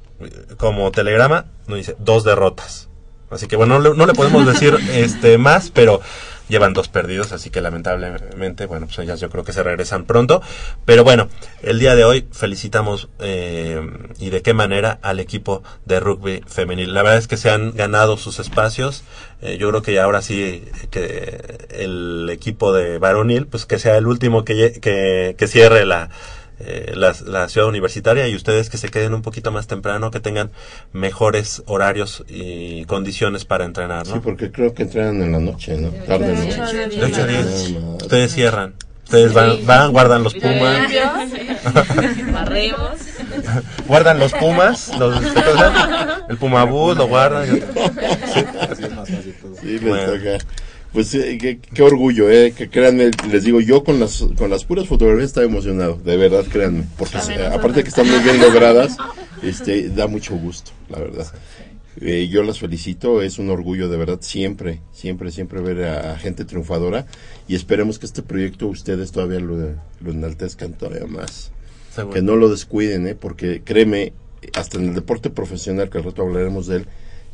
[0.56, 2.88] como telegrama, nos dice, dos derrotas.
[3.30, 6.00] Así que bueno, no le, no le podemos decir este más, pero
[6.52, 10.42] llevan dos perdidos, así que lamentablemente, bueno, pues ellas yo creo que se regresan pronto.
[10.84, 11.28] Pero bueno,
[11.62, 13.80] el día de hoy felicitamos eh,
[14.18, 16.94] y de qué manera al equipo de rugby femenil.
[16.94, 19.02] La verdad es que se han ganado sus espacios.
[19.40, 24.06] Eh, yo creo que ahora sí que el equipo de varonil, pues que sea el
[24.06, 26.10] último que, que, que cierre la,
[26.64, 30.20] eh, la, la ciudad universitaria y ustedes que se queden un poquito más temprano, que
[30.20, 30.50] tengan
[30.92, 34.14] mejores horarios y condiciones para entrenar, ¿no?
[34.14, 35.88] Sí, porque creo que entrenan en la noche, ¿no?
[35.90, 36.42] Tarde, ¿no?
[36.42, 37.00] ocho a diez.
[37.00, 37.70] De ocho a diez.
[37.72, 38.02] Nada más.
[38.02, 38.74] Ustedes cierran.
[39.04, 40.90] Ustedes van, van guardan los pumas.
[42.32, 42.90] Barremos.
[43.86, 45.22] guardan los pumas, los,
[46.30, 47.46] el pumabús lo guardan.
[49.60, 50.38] Sí, les toca.
[50.92, 54.64] Pues eh, qué, qué orgullo, eh, que créanme, les digo, yo con las con las
[54.64, 58.40] puras fotografías estaba emocionado, de verdad, créanme, porque eh, aparte de que están muy bien
[58.40, 58.96] logradas,
[59.42, 61.26] este da mucho gusto, la verdad.
[62.00, 66.18] Eh, yo las felicito, es un orgullo de verdad siempre, siempre, siempre ver a, a
[66.18, 67.06] gente triunfadora
[67.48, 69.56] y esperemos que este proyecto ustedes todavía lo,
[70.00, 71.52] lo enaltezcan todavía más.
[71.94, 72.14] Seguro.
[72.14, 73.14] Que no lo descuiden, ¿eh?
[73.14, 74.14] porque créeme,
[74.54, 76.86] hasta en el deporte profesional, que al rato hablaremos de él,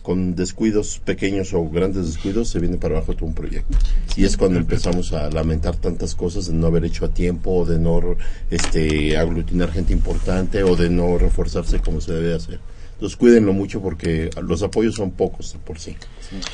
[0.08, 3.76] con descuidos pequeños o grandes descuidos se viene para abajo todo un proyecto.
[4.16, 7.66] Y es cuando empezamos a lamentar tantas cosas de no haber hecho a tiempo, o
[7.66, 8.16] de no
[8.50, 12.58] este, aglutinar gente importante, o de no reforzarse como se debe hacer.
[12.94, 15.94] Entonces cuídenlo mucho porque los apoyos son pocos por sí.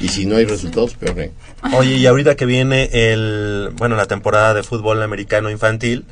[0.00, 1.20] Y si no hay resultados, peor.
[1.20, 1.30] ¿eh?
[1.76, 6.06] Oye, y ahorita que viene el, bueno, la temporada de fútbol americano infantil,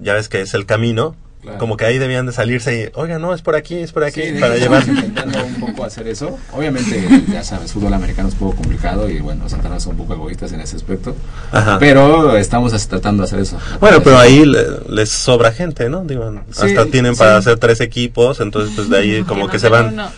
[0.00, 1.58] ya ves que es el camino, Claro.
[1.58, 4.22] como que ahí debían de salirse y, oiga, no, es por aquí, es por aquí,
[4.22, 4.80] Sí, para llevar.
[4.82, 6.38] estamos intentando un poco hacer eso.
[6.52, 10.14] Obviamente, ya sabes, fútbol americano es un poco complicado y bueno, Santana son un poco
[10.14, 11.16] egoístas en ese aspecto.
[11.50, 11.78] Ajá.
[11.80, 13.58] Pero estamos así tratando de hacer eso.
[13.80, 16.04] Bueno, pero ahí le- les sobra gente, ¿no?
[16.04, 17.38] Digo, Sí, hasta tienen para sí.
[17.48, 19.94] hacer tres equipos, entonces pues de ahí como que se van.
[19.94, 20.08] uno.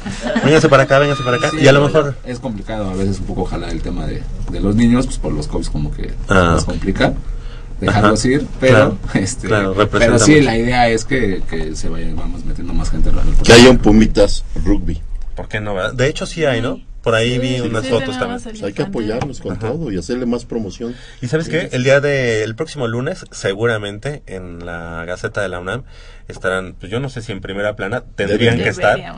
[0.45, 1.51] Véngase para acá, véngase para acá.
[1.53, 2.17] Sí, y a lo mejor.
[2.27, 5.33] Es complicado a veces un poco jalar el tema de, de los niños, pues por
[5.33, 6.51] los COVID como que Ah.
[6.55, 7.15] nos complica
[7.81, 12.17] dejarlos ir, pero Claro, este claro, pero sí, la idea es que, que se vayan,
[12.17, 15.01] vamos metiendo más gente en la Que haya un Pumitas Rugby.
[15.35, 15.75] ¿Por qué no?
[15.75, 15.95] verdad?
[15.95, 16.81] De hecho sí hay, ¿no?
[17.03, 18.41] Por ahí vi Sí, unas sí, fotos también.
[18.43, 20.95] el Pues hay que apoyarlos con todo y hacerle más promoción.
[21.21, 21.69] ¿Y sabes qué?
[21.73, 25.83] El día del próximo lunes, seguramente en la Gaceta de la UNAM
[26.29, 28.99] estarán, pues yo no sé si en primera plana tendrían que estar.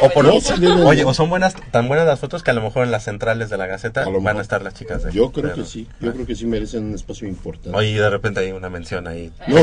[0.00, 0.80] o por No, sí deben.
[0.80, 3.50] Oye, o son buenas, tan buenas las fotos que a lo mejor en las centrales
[3.50, 6.12] de la Gaceta van a estar las chicas de Yo creo de- que sí, yo
[6.12, 7.76] creo que sí merecen un espacio importante.
[7.76, 9.30] Oye, y de repente hay una mención ahí.
[9.48, 9.60] No,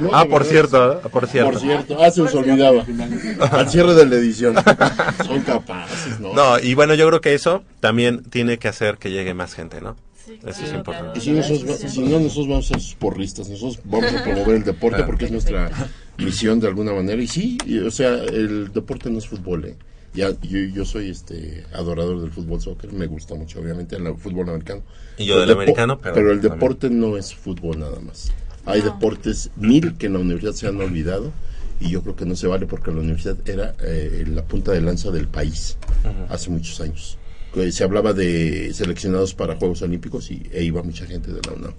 [0.00, 1.50] no, ah, por cierto, por cierto.
[1.52, 2.84] Por cierto, ah, se nos olvidaba.
[3.50, 4.54] Al cierre de la edición.
[5.26, 6.32] Son capaces, ¿no?
[6.32, 9.80] No, y bueno, yo creo que eso también tiene que hacer que llegue más gente,
[9.80, 9.96] ¿no?
[10.46, 11.18] Eso es importante.
[11.18, 14.56] Y si, nosotros, si no, nosotros vamos a ser sus porristas, nosotros vamos a promover
[14.56, 15.06] el deporte Claro.
[15.06, 15.70] porque es nuestra
[16.18, 17.20] misión de alguna manera.
[17.22, 19.76] Y sí, y, o sea, el deporte no es fútbol, ¿eh?
[20.12, 24.48] Ya, yo, yo soy este adorador del fútbol soccer, me gusta mucho, obviamente, el fútbol
[24.48, 24.82] americano.
[25.16, 26.52] Y yo El del americano, pero el también.
[26.52, 28.32] deporte no es fútbol nada más.
[28.66, 31.30] Hay deportes mil que en la universidad se han olvidado
[31.78, 34.80] y yo creo que no se vale porque la universidad era eh, la punta de
[34.80, 35.76] lanza del país
[36.28, 37.16] hace muchos años.
[37.52, 41.52] Que Se hablaba de seleccionados para Juegos Olímpicos y e iba mucha gente de la
[41.52, 41.72] UNAM.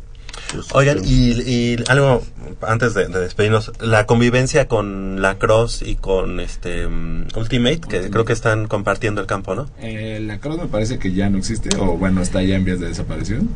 [0.50, 2.24] Entonces, Oigan, y, y algo
[2.62, 8.10] antes de, de despedirnos, la convivencia con la Cross y con este mm, Ultimate, que
[8.10, 9.68] creo que están compartiendo el campo, ¿no?
[9.80, 12.80] Eh, la Cross me parece que ya no existe, o bueno, está ya en vías
[12.80, 13.50] de desaparición.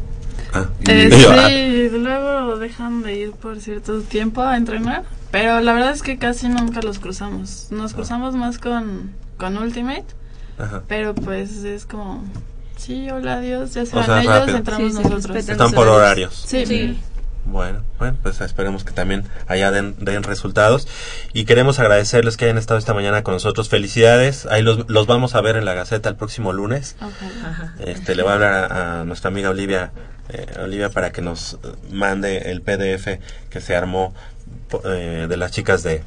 [0.53, 0.69] Ah.
[0.87, 5.91] Eh, ah, sí, luego dejan de ir por cierto tiempo a entrenar, pero la verdad
[5.91, 7.67] es que casi nunca los cruzamos.
[7.71, 10.05] Nos cruzamos más con, con Ultimate,
[10.57, 10.83] Ajá.
[10.87, 12.23] pero pues es como,
[12.77, 14.57] sí, hola, adiós, ya se O van sea, ellos, rápido.
[14.57, 15.35] entramos Sí, nosotros.
[15.49, 16.43] Están por horarios.
[16.47, 16.99] Sí, Sí.
[17.47, 20.87] Bueno, bueno, pues esperemos que también allá den, den resultados.
[21.31, 23.69] Y queremos agradecerles que hayan estado esta mañana con nosotros.
[23.69, 24.47] Felicidades.
[24.47, 26.95] Ahí los, los vamos a ver en la Gaceta el próximo lunes.
[27.85, 29.91] Este, le voy a hablar a, a nuestra amiga Olivia,
[30.29, 31.59] eh, Olivia para que nos
[31.91, 33.19] mande el PDF
[33.51, 34.15] que se armó
[34.83, 36.01] eh, de las chicas de...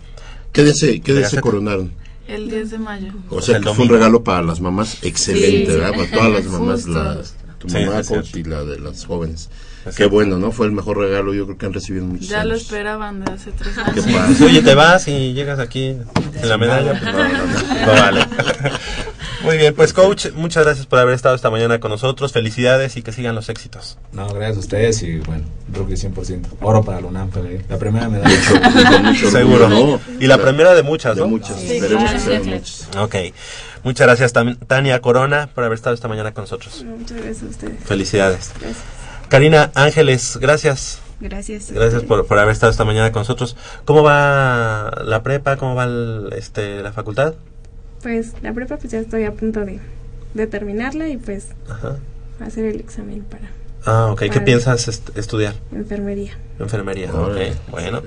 [0.53, 1.93] ¿Qué día se, qué de día se coronaron?
[2.29, 3.13] El 10 de mayo.
[3.31, 5.79] O sea, que fue un regalo para las mamás excelente, Sí.
[5.79, 5.91] ¿verdad?
[5.93, 7.23] Para todas las mamás, la,
[7.59, 8.39] tu Sí, mamá cierto.
[8.39, 9.49] y la de las jóvenes.
[9.97, 10.53] Qué bueno, ¿no?
[10.53, 13.33] Fue el mejor regalo yo creo que han recibido en muchos Ya lo esperaban de
[13.33, 14.41] hace tres Qué años.
[14.45, 16.93] Oye, te vas y llegas aquí en la medalla.
[16.93, 18.27] Pues no, no, no, no vale.
[19.43, 22.33] Muy bien, pues coach, muchas gracias por haber estado esta mañana con nosotros.
[22.33, 23.97] Felicidades y que sigan los éxitos.
[24.13, 26.45] No, gracias a ustedes y bueno, rugby 100%.
[26.61, 27.31] Oro para la UNAM,
[27.69, 29.15] la primera medalla.
[29.31, 29.67] Seguro.
[29.67, 30.21] orgullo, ¿no?
[30.21, 31.29] Y la primera de muchas, De ¿no?
[31.29, 32.19] muchas, Sí, esperemos claro.
[32.19, 32.89] que sean muchas.
[32.99, 33.15] Ok.
[33.85, 34.33] Muchas gracias
[34.67, 36.85] Tania Corona por haber estado esta mañana con nosotros.
[36.85, 37.85] Muchas gracias a ustedes.
[37.85, 38.51] Felicidades.
[38.61, 38.83] Gracias.
[39.29, 41.01] Karina Ángeles, gracias.
[41.21, 41.73] Gracias.
[41.73, 43.57] Gracias por, por haber estado esta mañana con nosotros.
[43.85, 45.57] ¿Cómo va la prepa?
[45.57, 47.35] ¿Cómo va el- este, la facultad?
[48.03, 49.81] Pues la prepa pues ya estoy a punto de,
[50.35, 51.97] de terminarla y pues Ajá.
[52.41, 53.51] hacer el examen para
[53.85, 54.23] Ah, ok.
[54.31, 55.55] ¿Qué piensas est- estudiar?
[55.73, 56.33] enfermería.
[56.59, 57.13] Enfermería.
[57.13, 57.37] Ok,
[57.71, 58.03] bueno.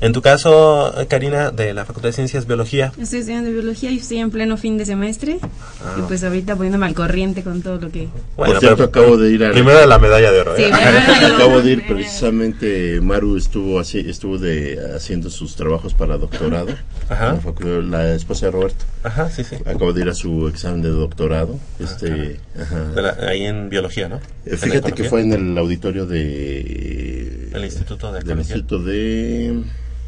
[0.00, 2.92] En tu caso, Karina, de la Facultad de Ciencias, Biología.
[3.00, 5.38] Estoy estudiando biología y estoy en pleno fin de semestre.
[5.42, 5.96] Ah.
[5.98, 8.08] Y pues ahorita poniéndome al corriente con todo lo que...
[8.36, 9.52] Bueno, Por cierto, pero- acabo de ir a...
[9.52, 10.56] Primero la medalla de oro.
[10.56, 10.64] ¿eh?
[10.66, 10.72] Sí,
[11.18, 11.34] primero.
[11.36, 16.68] Acabo de ir precisamente, Maru estuvo así, estuvo de haciendo sus trabajos para doctorado,
[17.08, 17.38] Ajá.
[17.60, 18.84] la, la esposa de Roberto.
[19.04, 19.56] Ajá, sí, sí.
[19.64, 22.84] Acabo de ir a su examen de doctorado, este, ajá.
[22.94, 24.16] De la- ahí en biología, ¿no?
[24.16, 28.56] Eh, ¿En Fíjate que fue en el auditorio de El Instituto de del Ecología.
[28.56, 29.62] Instituto de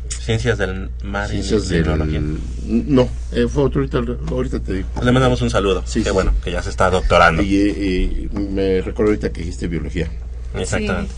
[0.08, 2.20] Ciencias del Mar y Ciencias del Tecnología.
[2.64, 3.98] no, eh, fue otro ahorita,
[4.30, 4.88] ahorita te digo.
[5.02, 5.82] Le mandamos un saludo.
[5.84, 7.42] Sí, Qué sí, bueno, que ya se está doctorando.
[7.42, 10.10] Y eh, me recuerdo ahorita que dijiste biología.
[10.54, 11.12] Exactamente.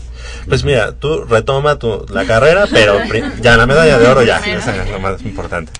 [0.47, 2.99] Pues mira, tú retoma tu, la carrera, pero
[3.41, 5.71] ya la medalla de oro ya, esa es lo más importante.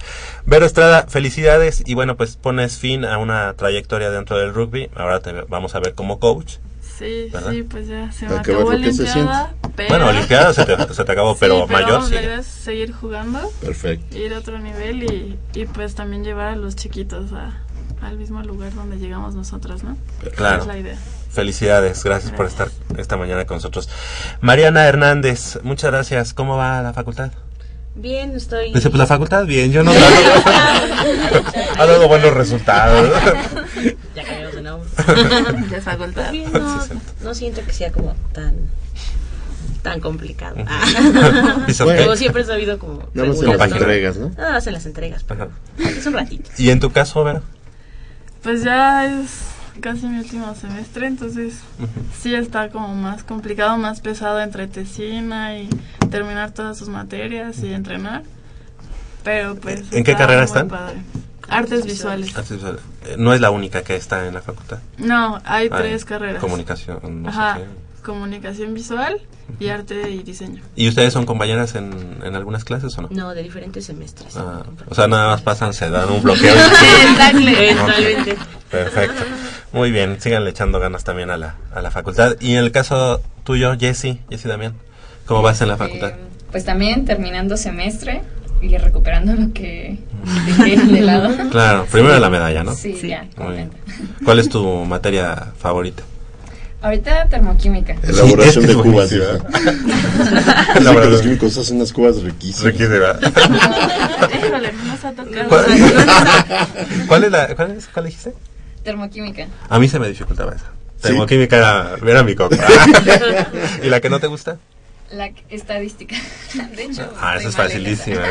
[0.45, 4.89] Vero Estrada, felicidades y bueno, pues pones fin a una trayectoria dentro del rugby.
[4.95, 6.55] Ahora te vamos a ver como coach.
[6.99, 7.51] Sí, ¿Verdad?
[7.51, 9.53] sí, pues ya se me acabó Olimpiada.
[9.77, 9.89] Pero...
[9.89, 12.13] Bueno, Olimpiada se te, se te acabó, pero, mayor sí.
[12.13, 14.17] La idea es seguir jugando, Perfecto.
[14.17, 17.63] ir a otro nivel y, y pues también llevar a los chiquitos a,
[18.01, 19.95] al mismo lugar donde llegamos nosotros, ¿no?
[20.35, 20.61] Claro.
[20.61, 20.97] Es la idea.
[21.31, 23.87] Felicidades, gracias por estar esta mañana con nosotros.
[24.41, 26.33] Mariana Hernández, muchas gracias.
[26.33, 27.31] ¿Cómo va la facultad?
[27.99, 28.73] Bien, estoy.
[28.73, 29.91] Dice, pues la facultad, bien, yo no.
[31.77, 33.11] ha dado buenos resultados.
[34.15, 34.89] ya cambiamos de nombre.
[35.69, 36.29] De facultad.
[36.29, 36.87] Pues bien, no,
[37.21, 38.55] no siento que sea como tan
[39.81, 40.55] tan complicado.
[41.67, 42.01] Dice, Bueno.
[42.03, 44.29] Como siempre he sabido como Nada más en las entregas, ¿no?
[44.29, 46.49] Nada más en las entregas, pero es un ratito.
[46.57, 47.41] ¿Y en tu caso, Vera?
[48.43, 49.29] Pues ya es
[49.79, 51.59] casi mi último semestre, entonces
[52.19, 55.69] sí está como más complicado, más pesado entre tesina y
[56.09, 58.23] terminar todas sus materias y entrenar.
[59.23, 59.91] Pero pues...
[59.91, 60.67] ¿En qué carrera están?
[60.67, 60.97] padre.
[61.49, 62.29] Artes visuales.
[63.05, 64.79] Eh, No es la única que está en la facultad.
[64.97, 66.39] No, hay Hay tres carreras.
[66.41, 68.03] Comunicación, no sé Ajá, qué.
[68.03, 69.19] comunicación visual
[69.59, 70.61] y arte y diseño.
[70.75, 73.07] ¿Y ustedes son compañeras en, en algunas clases o no?
[73.11, 74.35] No, de diferentes semestres.
[74.37, 76.53] Ah, o sea, nada más pasan, se dan un bloqueo.
[76.55, 76.59] y-
[77.69, 78.37] Exactamente.
[78.69, 79.23] Perfecto.
[79.73, 82.35] Muy bien, síganle echando ganas también a la, a la facultad.
[82.39, 84.73] Y en el caso tuyo, Jessy, Jessy Damián,
[85.25, 86.09] ¿cómo vas en la facultad?
[86.09, 86.15] Eh,
[86.51, 88.21] pues también terminando semestre
[88.61, 89.99] y recuperando lo que
[90.45, 91.29] dejé de lado.
[91.49, 92.73] Claro, primero la medalla, ¿no?
[92.73, 93.25] Sí, ya.
[93.37, 93.71] Muy bien.
[94.25, 96.03] ¿Cuál es tu materia favorita?
[96.81, 97.95] Ahorita termoquímica.
[98.03, 99.09] Elaboración Sí, de cubas.
[99.11, 99.45] ¿verdad?
[100.79, 102.73] La Sí, los químicos hacen unas cubas riquísimas.
[102.73, 105.49] Híjole, no nos ha tocado.
[105.49, 105.65] ¿Cuál,
[107.07, 108.33] cuál es la, cuál, es- cuál dijiste?
[108.83, 109.47] Termoquímica.
[109.69, 110.65] A mí se me dificultaba esa.
[110.97, 111.03] ¿Sí?
[111.09, 112.55] Termoquímica era, era mi coco.
[113.83, 114.57] ¿Y la que no te gusta?
[115.11, 116.15] La estadística.
[116.75, 117.63] De hecho, Ah, esa soy es esa.
[117.63, 118.21] facilísima.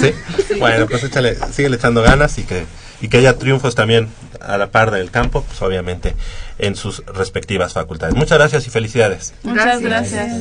[0.00, 0.54] ¿Sí?
[0.60, 2.64] Bueno, pues échale, síguele echando ganas y que,
[3.00, 4.08] y que haya triunfos también
[4.40, 6.14] a la par del campo, pues obviamente
[6.58, 8.14] en sus respectivas facultades.
[8.14, 9.34] Muchas gracias y felicidades.
[9.42, 10.32] Muchas gracias.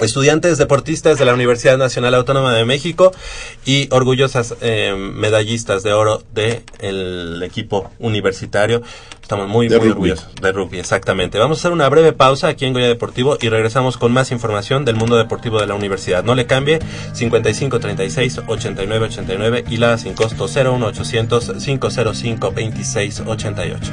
[0.00, 3.12] Estudiantes deportistas de la Universidad Nacional Autónoma de México
[3.64, 8.82] y orgullosas eh, medallistas de oro del equipo universitario.
[9.20, 10.10] Estamos muy, De muy rugby.
[10.10, 11.38] orgullosos de rugby, exactamente.
[11.38, 14.86] Vamos a hacer una breve pausa aquí en Goya Deportivo y regresamos con más información
[14.86, 16.24] del mundo deportivo de la universidad.
[16.24, 16.78] No le cambie,
[17.12, 23.92] 55 36 89 89 y la sin costo 01 800 505 26 88.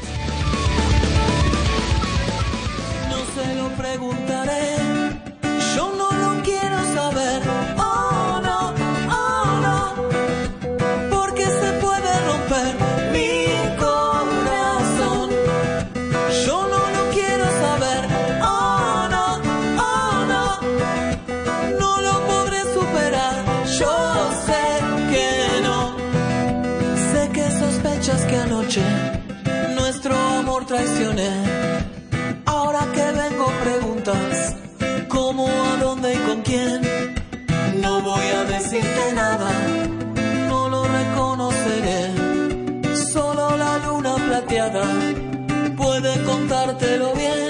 [45.75, 47.49] Puede contártelo bien.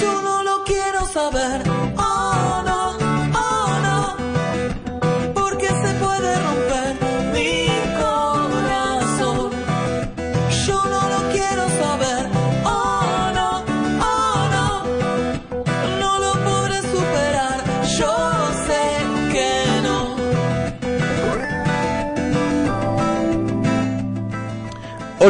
[0.00, 1.71] Yo no lo quiero saber.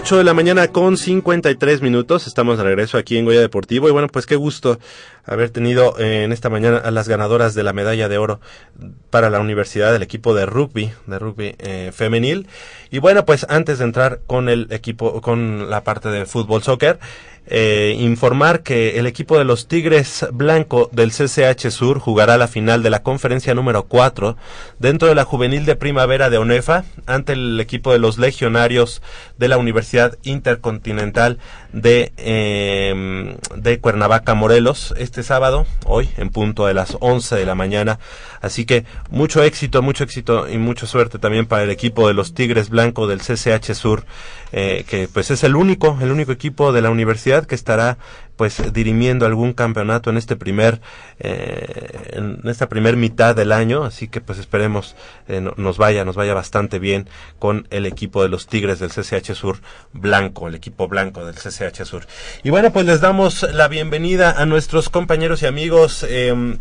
[0.02, 2.26] 8 de la mañana con 53 minutos.
[2.26, 3.86] Estamos de regreso aquí en Goya Deportivo.
[3.86, 4.80] Y bueno, pues qué gusto
[5.24, 8.40] haber tenido eh, en esta mañana a las ganadoras de la medalla de oro
[9.10, 12.48] para la universidad del equipo de rugby, de rugby eh, femenil.
[12.90, 16.98] Y bueno, pues antes de entrar con el equipo, con la parte de fútbol soccer,
[17.46, 22.82] eh, informar que el equipo de los Tigres Blanco del CCH Sur jugará la final
[22.82, 24.36] de la conferencia número 4
[24.78, 29.02] dentro de la juvenil de primavera de ONEFA ante el equipo de los legionarios
[29.38, 31.38] de la Universidad Intercontinental
[31.72, 37.54] de, eh, de Cuernavaca, Morelos, este sábado, hoy, en punto de las 11 de la
[37.54, 37.98] mañana.
[38.40, 42.34] Así que mucho éxito, mucho éxito y mucha suerte también para el equipo de los
[42.34, 44.04] Tigres Blanco del CCH Sur,
[44.52, 47.96] eh, que pues es el único, el único equipo de la universidad que estará
[48.36, 50.80] pues dirimiendo algún campeonato en este primer
[51.20, 53.84] eh, en esta primer mitad del año.
[53.84, 54.96] Así que pues esperemos
[55.28, 57.08] eh, no- nos vaya nos vaya bastante bien
[57.38, 59.58] con el equipo de los Tigres del CCH Sur
[59.92, 62.06] blanco el equipo blanco del CCH Sur.
[62.42, 66.58] Y bueno pues les damos la bienvenida a nuestros compañeros y amigos em,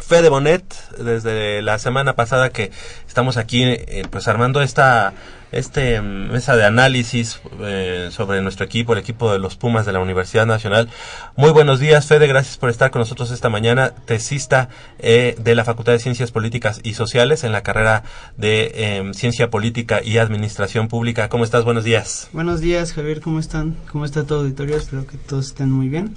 [0.00, 0.64] Fede Bonet,
[0.98, 2.70] desde la semana pasada que
[3.06, 5.12] estamos aquí eh, pues armando esta
[5.52, 9.92] este mm, mesa de análisis eh, sobre nuestro equipo, el equipo de los Pumas de
[9.92, 10.88] la Universidad Nacional.
[11.36, 15.64] Muy buenos días, Fede, gracias por estar con nosotros esta mañana, tesista eh, de la
[15.64, 18.04] Facultad de Ciencias Políticas y Sociales en la carrera
[18.36, 21.28] de eh, Ciencia Política y Administración Pública.
[21.28, 21.64] ¿Cómo estás?
[21.64, 22.28] Buenos días.
[22.32, 23.76] Buenos días, Javier, ¿cómo están?
[23.90, 24.76] ¿Cómo está todo auditorio?
[24.76, 26.16] Espero que todos estén muy bien.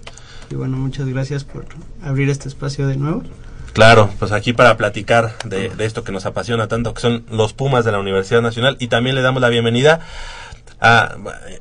[0.49, 1.65] Y bueno, muchas gracias por
[2.03, 3.23] abrir este espacio de nuevo.
[3.73, 7.53] Claro, pues aquí para platicar de, de esto que nos apasiona tanto, que son los
[7.53, 9.99] Pumas de la Universidad Nacional, y también le damos la bienvenida
[10.79, 11.15] a,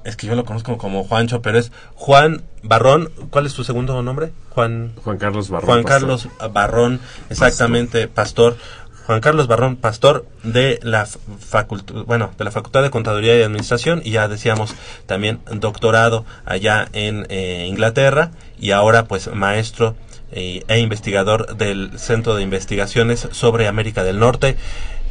[0.04, 4.02] es que yo lo conozco como Juancho, pero es Juan Barrón, ¿cuál es tu segundo
[4.02, 4.32] nombre?
[4.50, 5.66] Juan, Juan Carlos Barrón.
[5.66, 6.00] Juan Pastor.
[6.00, 7.00] Carlos Barrón,
[7.30, 8.56] exactamente, pastor.
[9.06, 14.00] Juan Carlos Barrón, pastor de la facultad, bueno, de la Facultad de Contaduría y Administración
[14.04, 14.74] y ya decíamos
[15.06, 19.96] también doctorado allá en eh, Inglaterra y ahora pues maestro
[20.32, 24.56] e investigador del Centro de Investigaciones sobre América del Norte.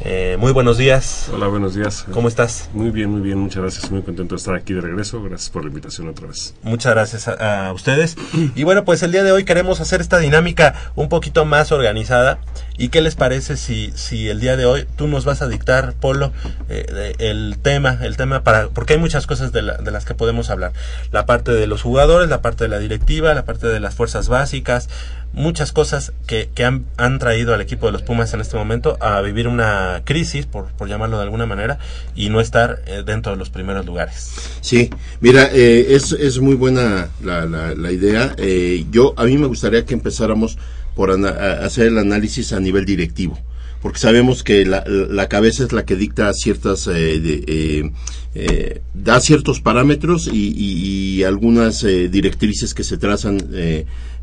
[0.04, 1.28] Eh, muy buenos días.
[1.32, 2.04] Hola, buenos días.
[2.12, 2.68] ¿Cómo estás?
[2.72, 3.88] Muy bien, muy bien, muchas gracias.
[3.92, 5.22] Muy contento de estar aquí de regreso.
[5.22, 6.54] Gracias por la invitación otra vez.
[6.62, 8.16] Muchas gracias a, a ustedes.
[8.56, 12.38] Y bueno, pues el día de hoy queremos hacer esta dinámica un poquito más organizada.
[12.76, 15.94] ¿Y qué les parece si, si el día de hoy tú nos vas a dictar,
[15.94, 16.32] Polo,
[16.68, 20.04] eh, de- el tema, el tema para, porque hay muchas cosas de, la- de las
[20.04, 20.72] que podemos hablar.
[21.12, 24.28] La parte de los jugadores, la parte de la directiva, la parte de las fuerzas
[24.28, 24.88] básicas,
[25.32, 28.96] muchas cosas que, que han, han traído al equipo de los Pumas en este momento
[29.00, 31.78] a vivir una crisis, por, por llamarlo de alguna manera,
[32.14, 34.30] y no estar eh, dentro de los primeros lugares.
[34.60, 38.34] Sí, mira, eh, es, es muy buena la, la, la idea.
[38.36, 40.58] Eh, yo, a mí me gustaría que empezáramos
[40.94, 43.38] por hacer el análisis a nivel directivo.
[43.80, 47.90] porque sabemos que la, la cabeza es la que dicta ciertas, eh, eh,
[48.34, 53.38] eh, da ciertos parámetros y, y- y algunas directrices que se trazan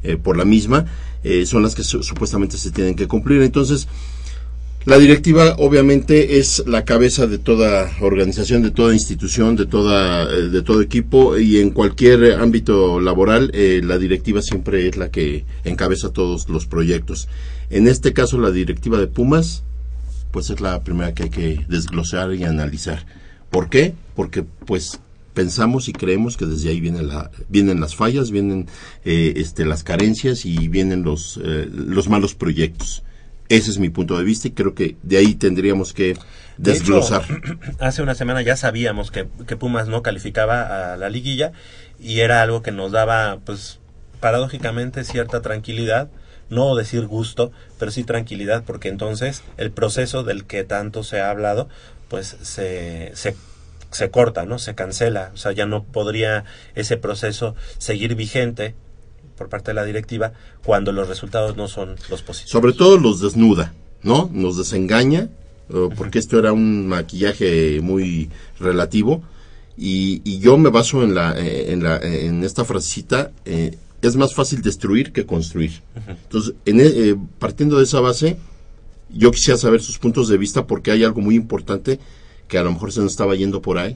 [0.03, 0.85] eh, por la misma
[1.23, 3.41] eh, son las que su- supuestamente se tienen que cumplir.
[3.41, 3.87] Entonces,
[4.85, 10.43] la directiva obviamente es la cabeza de toda organización, de toda institución, de toda eh,
[10.49, 16.11] de todo equipo y en cualquier ámbito laboral la directiva siempre es la que encabeza
[16.11, 17.27] todos los proyectos.
[17.69, 19.63] En este caso la directiva de Pumas
[20.31, 23.05] pues es la primera que hay que desglosar y analizar.
[23.51, 23.93] ¿Por qué?
[24.15, 24.99] Porque pues
[25.33, 28.67] pensamos y creemos que desde ahí viene la, vienen las fallas, vienen
[29.05, 33.03] eh, este, las carencias y vienen los, eh, los malos proyectos.
[33.49, 36.13] Ese es mi punto de vista y creo que de ahí tendríamos que
[36.57, 37.23] De hecho, desglosar.
[37.79, 41.51] hace una semana ya sabíamos que, que Pumas no calificaba a la liguilla
[41.99, 43.79] y era algo que nos daba, pues,
[44.19, 46.09] paradójicamente cierta tranquilidad,
[46.49, 51.29] no decir gusto, pero sí tranquilidad, porque entonces el proceso del que tanto se ha
[51.29, 51.69] hablado,
[52.07, 53.35] pues se, se,
[53.91, 54.59] se corta, ¿no?
[54.59, 58.75] Se cancela, o sea, ya no podría ese proceso seguir vigente
[59.37, 60.33] por parte de la directiva
[60.63, 62.51] cuando los resultados no son los positivos.
[62.51, 63.73] Sobre todo los desnuda,
[64.03, 64.29] ¿no?
[64.33, 65.29] Nos desengaña,
[65.69, 68.29] eh, porque esto era un maquillaje muy
[68.59, 69.23] relativo.
[69.77, 74.17] Y, y yo me baso en, la, eh, en, la, en esta frasecita, eh, es
[74.17, 75.81] más fácil destruir que construir.
[76.05, 78.37] Entonces, en, e- eh, partiendo de esa base,
[79.09, 81.97] yo quisiera saber sus puntos de vista porque hay algo muy importante
[82.49, 83.95] que a lo mejor se nos estaba yendo por ahí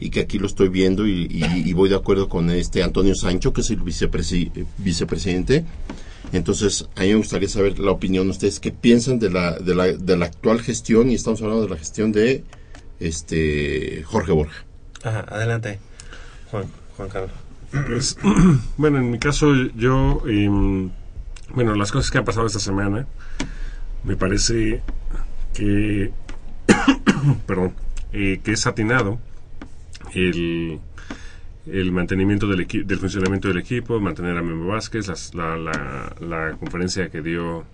[0.00, 3.14] y que aquí lo estoy viendo y, y- y voy de acuerdo con este Antonio
[3.14, 5.64] Sancho, que es el vicepresi- eh, vicepresidente.
[6.32, 9.74] Entonces, a mí me gustaría saber la opinión de ustedes, qué piensan de la, de
[9.74, 12.42] la, de la actual gestión, y estamos hablando de la gestión de
[13.00, 14.64] este Jorge Borja.
[15.04, 15.78] Ajá, adelante,
[16.50, 16.64] Juan,
[16.96, 17.30] Juan Carlos.
[17.86, 18.16] Pues,
[18.76, 20.90] bueno, en mi caso, yo, em,
[21.54, 23.06] bueno, las cosas que han pasado esta semana,
[24.04, 24.80] me parece
[25.54, 26.12] que,
[27.46, 27.72] perdón,
[28.12, 29.18] eh, que es atinado
[30.14, 30.78] el,
[31.66, 37.22] el mantenimiento del, del funcionamiento del equipo, mantener a Memo Vázquez, la, la, conferencia que
[37.22, 37.64] dio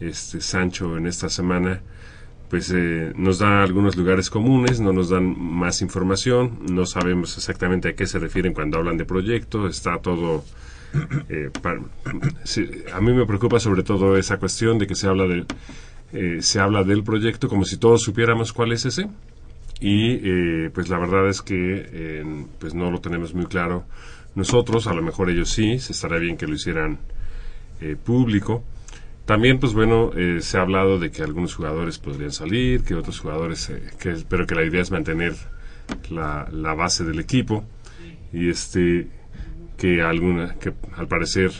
[0.00, 1.80] este Sancho en esta semana,
[2.50, 7.88] pues eh, nos da algunos lugares comunes, no nos dan más información, no sabemos exactamente
[7.88, 10.44] a qué se refieren cuando hablan de proyecto, está todo...
[11.28, 11.78] eh, pa-
[12.44, 15.44] sí, a mí me preocupa sobre todo esa cuestión de que se habla de
[16.14, 19.08] eh, se habla del proyecto como si todos supiéramos cuál es ese.
[19.80, 22.24] Y eh, pues la verdad es que
[22.58, 23.84] pues no lo tenemos muy claro
[24.34, 24.86] nosotros.
[24.86, 26.98] A lo mejor ellos sí se estaría bien que lo hicieran
[27.80, 28.64] eh, público.
[29.24, 33.18] También pues bueno eh, se ha hablado de que algunos jugadores podrían salir que otros
[33.20, 35.34] jugadores eh, que pero que la idea es mantener
[36.10, 37.64] la, base del equipo.
[38.32, 39.08] Y este
[39.76, 41.50] que alguna que al parecer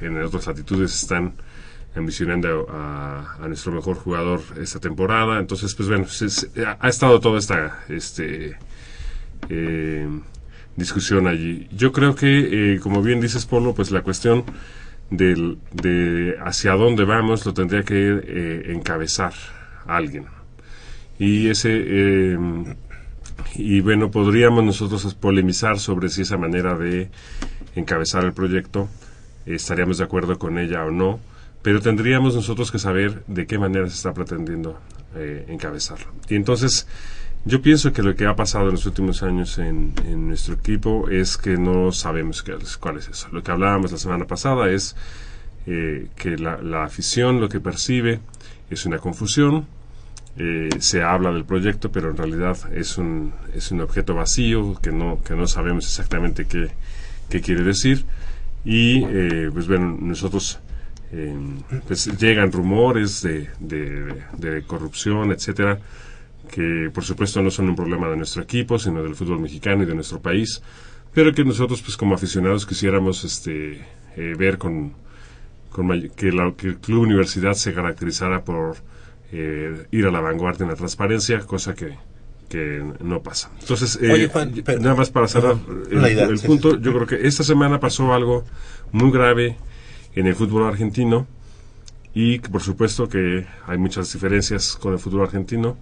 [0.00, 1.34] en otras latitudes están
[1.96, 5.40] ambicionando a, nuestro mejor jugador esta temporada.
[5.40, 6.06] Entonces pues bueno
[6.80, 8.56] ha, estado toda esta este
[9.48, 10.08] eh,
[10.76, 11.68] discusión allí.
[11.72, 14.44] Yo creo que eh, como bien dices Polo pues la cuestión
[15.10, 19.32] del, de hacia dónde vamos lo tendría que eh, encabezar
[19.86, 20.26] alguien.
[21.18, 22.38] Y ese eh,
[23.54, 27.10] y bueno podríamos nosotros polemizar sobre si esa manera de
[27.74, 28.88] encabezar el proyecto
[29.46, 31.20] estaríamos de acuerdo con ella o no
[31.66, 34.78] pero tendríamos nosotros que saber de qué manera se está pretendiendo
[35.16, 36.86] eh, encabezarlo y entonces
[37.44, 39.92] yo pienso que lo que ha pasado en los últimos años en,
[40.28, 43.28] nuestro equipo es que no sabemos qué cuál es eso.
[43.32, 44.94] Lo que hablábamos la semana pasada es
[45.66, 48.20] eh, que la, la afición lo que percibe
[48.70, 49.66] es una confusión,
[50.38, 54.92] eh, se habla del proyecto, pero en realidad es un, es un objeto vacío que
[54.92, 56.68] no, que no sabemos exactamente qué,
[57.28, 58.04] qué quiere decir.
[58.64, 60.60] Y eh, pues bueno, nosotros
[61.12, 61.36] eh,
[61.86, 65.78] pues llegan rumores de, de, de corrupción, etcétera,
[66.50, 69.86] que por supuesto no son un problema de nuestro equipo, sino del fútbol mexicano y
[69.86, 70.62] de nuestro país,
[71.14, 73.84] pero que nosotros pues como aficionados quisiéramos este
[74.16, 74.92] eh, ver con,
[75.70, 78.76] con que, la- que el club universidad se caracterizara por
[79.32, 81.96] eh, ir a la vanguardia en la transparencia, cosa que,
[82.48, 83.50] que no pasa.
[83.60, 85.56] Entonces, eh, Oye, Juan, pero- nada más para cerrar
[85.90, 88.44] el, idea, el sí, punto, yo creo que esta semana pasó algo
[88.92, 89.56] muy grave
[90.16, 91.26] en el fútbol argentino
[92.14, 95.76] y por supuesto que hay muchas diferencias con el fútbol argentino,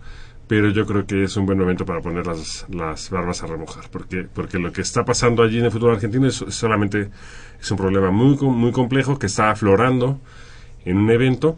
[0.49, 2.67] pero yo creo que es un buen momento para poner las,
[3.11, 6.45] barbas a remojar, porque, porque lo que está pasando allí en el fútbol argentino es,
[6.49, 7.09] solamente
[7.61, 10.21] es un problema muy, muy complejo que está aflorando
[10.85, 11.57] en un evento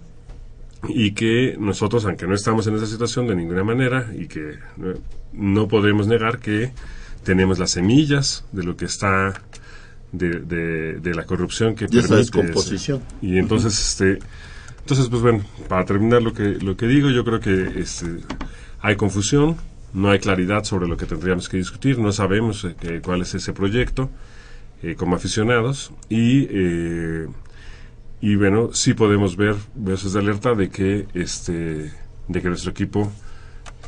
[0.88, 4.58] y que nosotros, aunque no estamos en esa situación de ninguna manera y que
[5.32, 6.70] no podemos negar que
[7.24, 9.40] tenemos las semillas de lo que está
[10.18, 12.98] de, de- de la corrupción que De esa descomposición.
[12.98, 13.16] eso.
[13.22, 14.18] y entonces este
[14.80, 18.06] Entonces, pues bueno, para terminar lo que, lo que digo, yo creo que este,
[18.80, 19.56] hay confusión,
[19.92, 23.34] no hay claridad sobre lo que tendríamos que discutir, no sabemos eh, que- cuál es
[23.34, 24.10] ese proyecto
[24.82, 27.26] eh, como aficionados y, eh,
[28.20, 31.90] y bueno, sí podemos ver voces de alerta de que, este,
[32.28, 33.10] de que nuestro equipo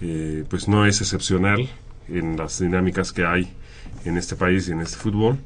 [0.01, 1.68] eh, pues no es excepcional
[2.09, 3.53] en las dinámicas que hay
[4.05, 5.39] en este país y en este fútbol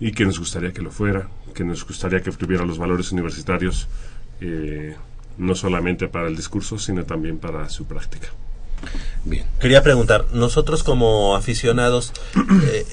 [0.00, 3.86] y que nos gustaría que lo fuera, que nos gustaría que tuviera los valores universitarios
[4.40, 4.96] eh,
[5.38, 8.28] no solamente para el discurso, sino también para su práctica.
[9.24, 9.44] Bien.
[9.60, 12.12] Quería preguntar, nosotros como aficionados,
[12.72, 12.86] eh,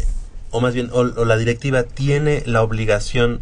[0.52, 3.40] o más bien, o, o la directiva, ¿tiene la obligación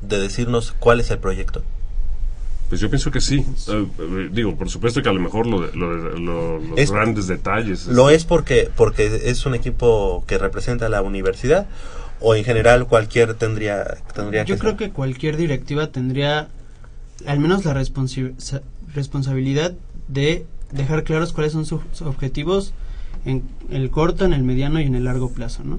[0.00, 1.62] de decirnos cuál es el proyecto?
[2.68, 3.44] Pues yo pienso que sí.
[3.68, 7.86] Eh, eh, digo, por supuesto que a lo mejor lo- los Es- grandes detalles.
[7.88, 11.66] ¿Lo este, es porque, porque es un equipo que representa a la universidad?
[12.20, 16.48] ¿O en general cualquier tendría, tendría Yo que creo que cualquier directiva tendría
[17.26, 18.62] al menos la responsi- sa-
[18.94, 19.74] responsabilidad
[20.08, 22.72] de dejar claros cuáles son sus objetivos
[23.24, 25.78] en el corto, en el mediano y en el largo plazo, ¿no?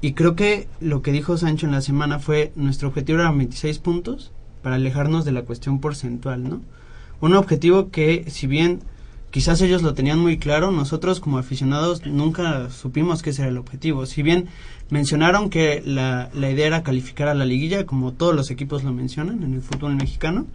[0.00, 3.78] Y creo que lo que dijo Sancho en la semana fue nuestro objetivo era 26
[3.78, 4.32] puntos
[4.62, 6.60] para alejarnos de la cuestión porcentual, ¿no?
[7.20, 8.80] Un objetivo que si bien
[9.32, 13.58] quizás ellos lo tenían muy claro, nosotros como aficionados nunca supimos que ese era el
[13.58, 14.06] objetivo.
[14.06, 14.46] Si bien
[14.90, 18.92] mencionaron que la, la idea era calificar a la liguilla, como todos los equipos lo
[18.92, 20.46] mencionan en el fútbol mexicano,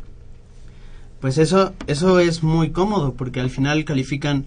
[1.20, 4.46] pues eso, eso es muy cómodo, porque al final califican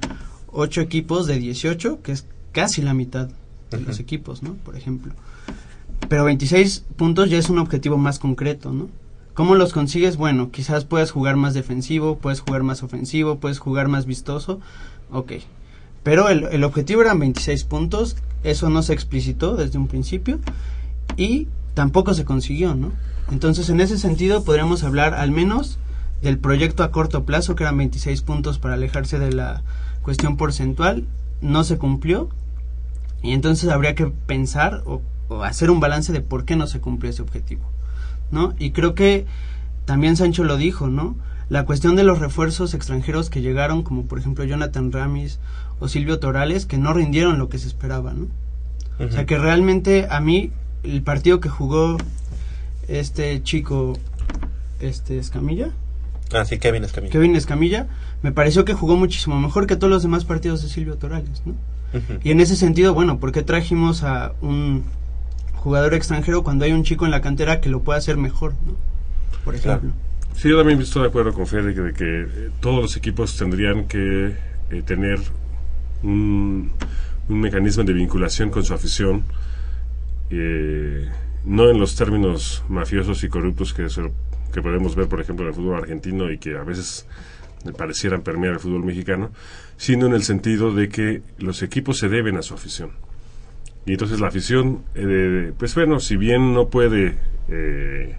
[0.52, 3.28] 8 equipos de 18, que es casi la mitad
[3.70, 4.54] de los equipos, ¿no?
[4.54, 5.12] Por ejemplo.
[6.08, 8.88] Pero 26 puntos ya es un objetivo más concreto, ¿no?
[9.40, 10.18] ¿Cómo los consigues?
[10.18, 14.60] Bueno, quizás puedes jugar más defensivo, puedes jugar más ofensivo, puedes jugar más vistoso.
[15.10, 15.32] Ok.
[16.02, 20.40] Pero el, objetivo eran 26 puntos, eso no se explicitó desde un principio
[21.16, 22.92] y tampoco se consiguió, ¿no?
[23.32, 25.78] Entonces, en ese sentido, podríamos hablar al menos
[26.20, 29.62] del proyecto a corto plazo, que eran 26 puntos para alejarse de la
[30.02, 31.06] cuestión porcentual,
[31.40, 32.28] no se cumplió
[33.22, 36.80] y entonces habría que pensar o, o hacer un balance de por qué no se
[36.80, 37.62] cumplió ese objetivo,
[38.30, 38.54] ¿no?
[38.58, 39.26] Y creo que
[39.84, 41.16] también Sancho lo dijo, ¿no?
[41.48, 45.40] La cuestión de los refuerzos extranjeros que llegaron, como por ejemplo Jonathan Ramis
[45.80, 48.26] o Silvio Torales, que no rindieron lo que se esperaba, ¿no?
[49.04, 50.52] O sea que realmente a mí
[50.82, 51.96] el partido que jugó
[52.86, 53.96] este chico,
[54.80, 55.70] este Escamilla,
[56.32, 57.10] Ah, sí, Kevin Escamilla.
[57.12, 57.88] Kevin Escamilla,
[58.22, 61.54] me pareció que jugó muchísimo mejor que todos los demás partidos de Silvio Torales, ¿no?
[62.22, 64.84] Y en ese sentido, bueno, ¿por qué trajimos a un
[65.62, 68.72] jugador extranjero cuando hay un chico en la cantera que lo puede hacer mejor, ¿no?
[69.44, 69.90] Por ejemplo.
[70.34, 73.86] Sí, yo también estoy de acuerdo con Fede de que eh, todos los equipos tendrían
[73.86, 74.34] que
[74.70, 75.18] eh, tener
[76.02, 76.70] un,
[77.28, 79.24] un mecanismo de vinculación con su afición,
[80.30, 81.08] eh,
[81.44, 84.12] no en los términos mafiosos y corruptos que, se-
[84.52, 87.06] que podemos ver, por ejemplo, en el fútbol argentino y que a veces
[87.76, 89.30] parecieran permear el fútbol mexicano,
[89.76, 92.92] sino en el sentido de que los equipos se deben a su afición.
[93.86, 97.16] Y entonces la afición, eh, pues bueno, si bien no puede
[97.48, 98.14] eh,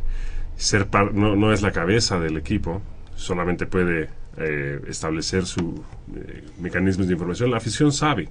[0.55, 2.82] ser no, no es la cabeza del equipo,
[3.16, 5.84] solamente puede eh, establecer su
[6.16, 8.30] eh, mecanismos de información, la afición sabe,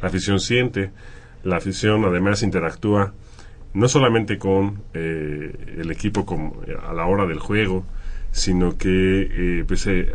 [0.00, 0.90] la afición siente,
[1.44, 3.14] la afición además interactúa
[3.74, 7.84] no solamente con el equipo como, a la hora del juego,
[8.32, 10.08] sino que pues, se-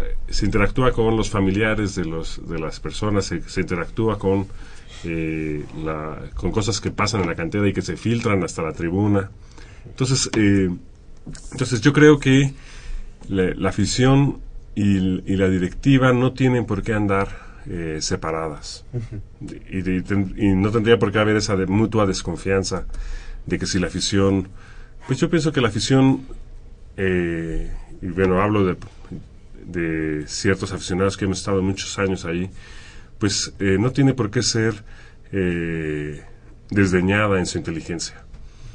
[0.45, 4.47] interactúa con los familiares de, los, de las personas, se interactúa con,
[5.05, 8.73] eh, la, con cosas que pasan en la cantera y que se filtran hasta la
[8.73, 9.29] tribuna.
[9.85, 10.69] Entonces, eh,
[11.51, 12.53] entonces yo creo que
[13.29, 14.39] la, la afición
[14.75, 14.99] y,
[15.35, 17.27] la directiva no tienen por qué andar
[17.67, 18.85] eh, separadas
[19.69, 22.85] y, y ten- y no tendría por qué haber esa de mutua desconfianza
[23.45, 24.49] de que si la afición
[25.07, 26.21] pues yo pienso que la afición
[26.97, 28.75] y bueno hablo de,
[29.65, 32.49] de ciertos aficionados que hemos estado muchos años ahí
[33.19, 34.83] pues eh, no tiene por qué ser
[35.31, 36.21] eh,
[36.69, 38.19] desdeñada en su inteligencia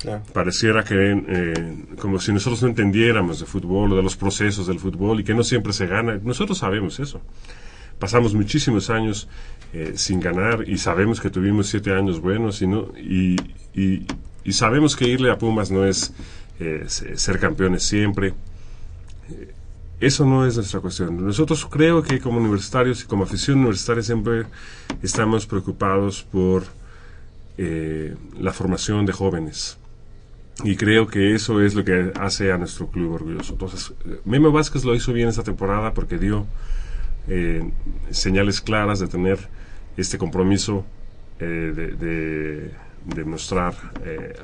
[0.01, 0.23] Claro.
[0.33, 0.95] pareciera que
[1.29, 5.25] eh, como si nosotros no entendiéramos de fútbol o de los procesos del fútbol y
[5.25, 6.21] que no siempre se gana.
[6.23, 7.21] Nosotros sabemos eso.
[7.99, 9.29] Pasamos muchísimos años
[9.97, 13.35] sin ganar y sabemos que tuvimos siete años buenos y, no, y,
[13.75, 14.07] y,
[14.45, 16.13] y sabemos que irle a Pumas no es
[16.87, 18.35] se- ser campeones siempre.
[20.01, 21.25] Eso no es nuestra cuestión.
[21.25, 24.45] Nosotros creo que como universitarios y como afición universitaria siempre
[25.03, 26.65] estamos preocupados por
[27.57, 29.77] eh, la formación de jóvenes.
[30.63, 33.55] Y creo que eso es lo que hace a nuestro club orgulloso.
[33.55, 36.47] Entonces, eh, Memo Vázquez lo hizo bien esta temporada porque dio
[37.27, 37.69] eh,
[38.11, 39.39] señales claras de tener
[39.97, 40.85] este compromiso
[41.41, 42.73] de,
[43.05, 43.75] de, mostrar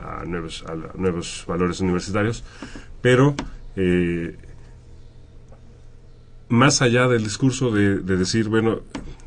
[0.01, 0.65] a, nuevos,
[0.97, 2.45] nuevos valores universitarios.
[3.01, 3.35] Pero
[6.49, 8.81] más allá del discurso de, de decir, bueno,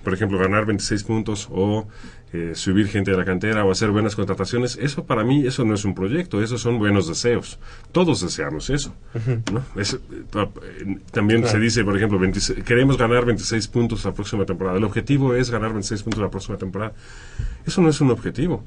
[0.04, 1.88] por ejemplo, ganar 26 puntos o
[2.34, 5.74] eh, subir gente de la cantera o hacer buenas contrataciones, eso para mí, eso no
[5.74, 7.60] es un proyecto, eso son buenos deseos.
[7.92, 8.94] Todos deseamos eso.
[9.52, 9.64] ¿no?
[9.82, 9.98] Es,
[10.32, 10.50] pa-
[11.12, 11.58] también Claro.
[11.58, 14.78] se dice, por ejemplo, 26 queremos ganar 26 puntos la próxima temporada.
[14.78, 16.94] El objetivo es ganar 26 puntos la próxima temporada.
[17.66, 18.64] Eso no es un objetivo.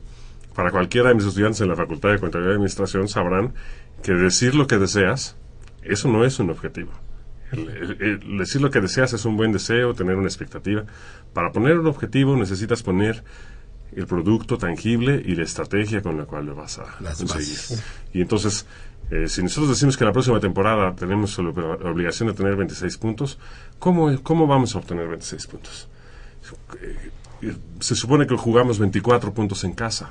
[0.54, 3.54] Para cualquiera de mis estudiantes en la Facultad de Contabilidad y Administración sabrán
[4.02, 5.36] que decir lo que deseas,
[5.82, 6.90] eso no es un objetivo.
[7.52, 10.84] El, el- el decir lo que deseas es un buen deseo, tener una expectativa.
[11.32, 13.22] Para poner un objetivo necesitas poner
[13.96, 17.56] el producto tangible y la estrategia con la cual lo vas a Las conseguir.
[17.56, 17.84] bases.
[18.12, 18.66] Y entonces,
[19.10, 21.48] eh, si nosotros decimos que la próxima temporada tenemos la
[21.90, 23.38] obligación de tener 26 puntos,
[23.80, 25.88] ¿cómo, cómo vamos a obtener 26 puntos?
[26.80, 30.10] Eh, Se supone que jugamos 24 puntos en casa.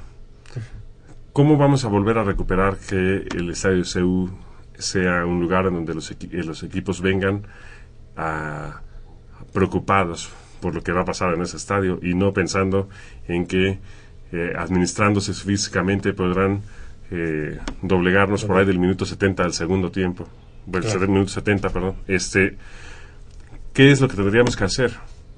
[1.32, 4.30] ¿Cómo vamos a volver a recuperar que el estadio CEU
[4.80, 7.44] sea un lugar en donde los, equi- eh, los equipos vengan
[8.18, 8.82] a-
[9.54, 10.30] preocupados
[10.62, 12.90] por lo que va a pasar en ese estadio y no pensando
[13.28, 13.80] en que
[14.32, 16.62] eh, administrándose físicamente podrán
[17.12, 20.28] eh, doblegarnos por ahí del minuto 70 al segundo tiempo,
[20.66, 21.08] del Claro.
[21.08, 21.96] minuto 70, perdón.
[22.08, 22.58] Este,
[23.74, 24.92] ¿Qué es lo que tendríamos que hacer?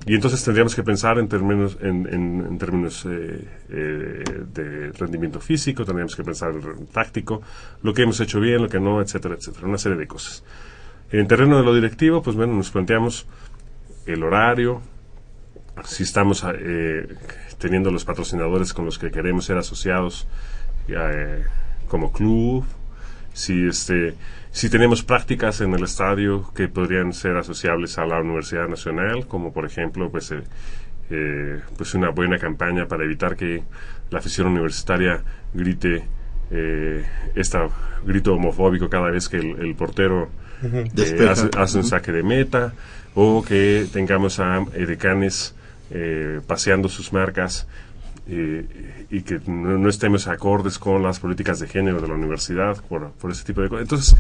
[0.06, 5.40] Y entonces tendríamos que pensar en términos, en, en- en términos eh, eh, de rendimiento
[5.40, 7.42] físico, tendríamos que pensar en táctico,
[7.84, 10.44] lo que hemos hecho bien, lo que no, etcétera, etcétera, una serie de cosas.
[11.12, 13.28] En terreno de lo directivo, pues bueno, nos planteamos
[14.08, 14.82] el horario,
[15.86, 17.08] si estamos eh,
[17.60, 20.28] teniendo los patrocinadores con los que queremos ser asociados
[20.88, 21.44] eh,
[21.88, 22.66] como club,
[23.34, 24.16] si este
[24.52, 29.54] si tenemos prácticas en el estadio que podrían ser asociables a la Universidad Nacional, como
[29.54, 30.42] por ejemplo pues eh,
[31.10, 33.64] eh, pues una buena campaña para evitar que
[34.10, 35.22] la afición universitaria
[35.54, 36.04] grite
[36.52, 37.70] eh, esta
[38.06, 40.30] grito homofóbico cada vez que el, el portero
[40.64, 42.74] eh, hace, hace un saque de meta
[43.16, 45.56] o que tengamos a edecanes
[45.92, 47.68] eh, paseando sus marcas
[48.28, 52.78] eh, y que no, no estemos acordes con las políticas de género de la universidad
[52.88, 53.82] por, por ese tipo de cosas.
[53.84, 54.16] Entonces,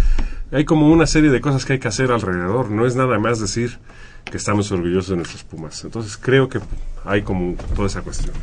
[0.51, 2.69] hay como una serie de cosas que hay que hacer alrededor.
[2.71, 3.77] No es nada más decir
[4.25, 5.83] que estamos orgullosos de nuestros Pumas.
[5.83, 6.59] Entonces, creo que
[7.05, 8.33] hay como toda esa cuestión.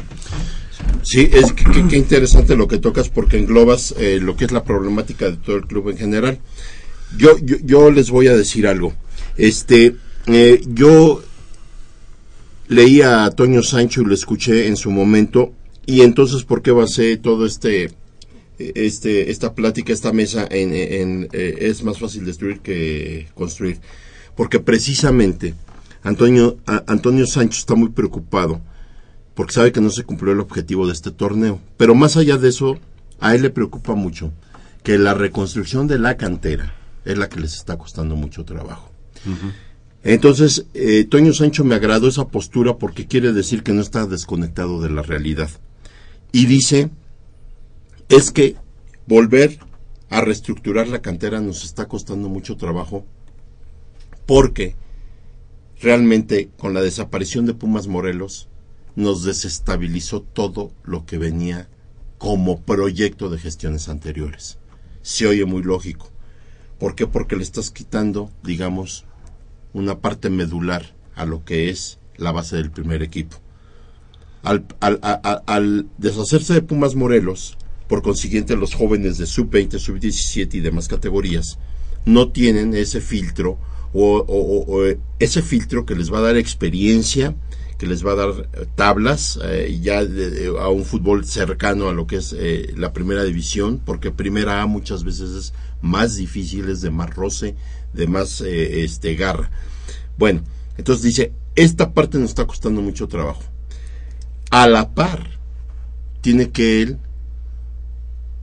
[1.03, 4.53] Sí, es que, que- que interesante lo que tocas porque englobas eh, lo que es
[4.53, 6.39] la problemática de todo el club en general.
[7.17, 8.93] Yo, yo, yo les voy a decir algo.
[9.37, 9.97] Este,
[10.27, 11.23] eh, yo
[12.69, 15.53] leí a Toño Sancho y lo escuché en su momento.
[15.87, 17.91] Y entonces por qué basé todo este
[18.59, 23.79] este esta plática esta mesa en, eh, es más fácil destruir que construir
[24.35, 25.55] porque precisamente
[26.03, 28.61] Antonio Antonio Sancho está muy preocupado
[29.35, 31.61] porque sabe que no se cumplió el objetivo de este torneo.
[31.77, 32.79] Pero más allá de eso
[33.21, 34.33] a él le preocupa mucho
[34.83, 38.91] que la reconstrucción de la cantera es la que les está costando mucho trabajo
[40.05, 44.81] entonces, eh, Toño Sancho me agradó esa postura porque quiere decir que no está desconectado
[44.81, 45.51] de la realidad.
[46.33, 46.91] Y dice,
[48.09, 48.57] es que
[49.07, 49.59] volver
[50.11, 53.05] a reestructurar la cantera nos está costando mucho trabajo
[54.27, 54.77] porque
[55.81, 58.49] realmente con la desaparición de Pumas Morelos
[58.95, 61.69] nos desestabilizó todo lo que venía
[62.19, 64.59] como proyecto de gestiones anteriores.
[65.03, 66.11] Se oye muy lógico.
[66.79, 67.07] ¿Por qué?
[67.07, 69.05] Porque le estás quitando, digamos,
[69.73, 73.37] una parte medular a lo que es la base del primer equipo.
[74.43, 77.57] Al, al- deshacerse de Pumas Morelos,
[77.89, 81.59] por consiguiente los jóvenes de sub-20, sub-17 y demás categorías
[82.05, 83.59] no tienen ese filtro
[83.93, 87.35] o, eh, ese filtro que les va a dar experiencia,
[87.79, 92.07] que les va a dar eh, tablas eh, ya a un fútbol cercano a lo
[92.07, 92.35] que es
[92.77, 97.55] la primera división, porque primera A muchas veces es más difícil, es de más roce,
[97.93, 99.51] de más eh, este garra.
[100.17, 100.43] Bueno,
[100.77, 103.43] entonces dice, esta parte nos está costando mucho trabajo.
[104.51, 105.39] A la par,
[106.21, 106.99] tiene que él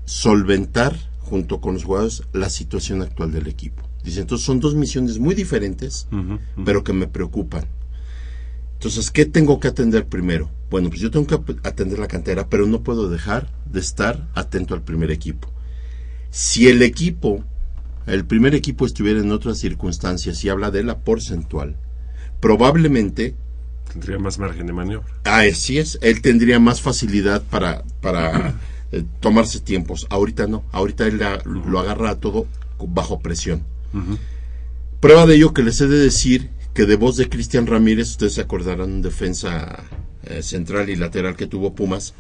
[0.06, 3.84] solventar junto con los jugadores la situación actual del equipo.
[4.04, 6.08] Dice, entonces son dos misiones muy diferentes,
[6.64, 7.66] pero que me preocupan.
[8.74, 10.52] Entonces, ¿qué tengo que atender primero?
[10.70, 14.76] Bueno, pues yo tengo que atender la cantera, pero no puedo dejar de estar atento
[14.76, 15.50] al primer equipo.
[16.30, 17.44] Si el equipo,
[18.08, 21.76] el primer equipo estuviera en otras circunstancias y habla de la porcentual,
[22.40, 23.36] probablemente
[23.92, 25.08] Tendría más margen de maniobra.
[25.24, 28.56] Ah, así es, él tendría más facilidad para, para
[28.92, 30.06] eh, tomarse tiempos.
[30.10, 32.46] Ahorita no, ahorita él la- lo agarra a todo
[32.80, 33.64] bajo presión.
[35.00, 38.34] Prueba de ello que les he de decir que de voz de Cristian Ramírez, ustedes
[38.34, 39.84] se acordarán, un defensa
[40.26, 42.14] eh, central y lateral que tuvo Pumas,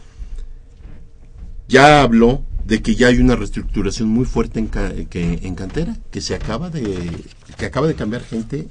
[1.67, 5.95] ya habló de que ya hay una reestructuración muy fuerte en, ca- que, en cantera,
[6.11, 7.11] que se acaba de,
[7.57, 8.68] que acaba de cambiar gente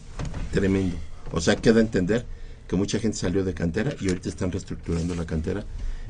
[0.52, 0.96] tremendo.
[1.32, 2.26] O sea, queda entender
[2.66, 5.64] que mucha gente salió de cantera y ahorita están reestructurando la cantera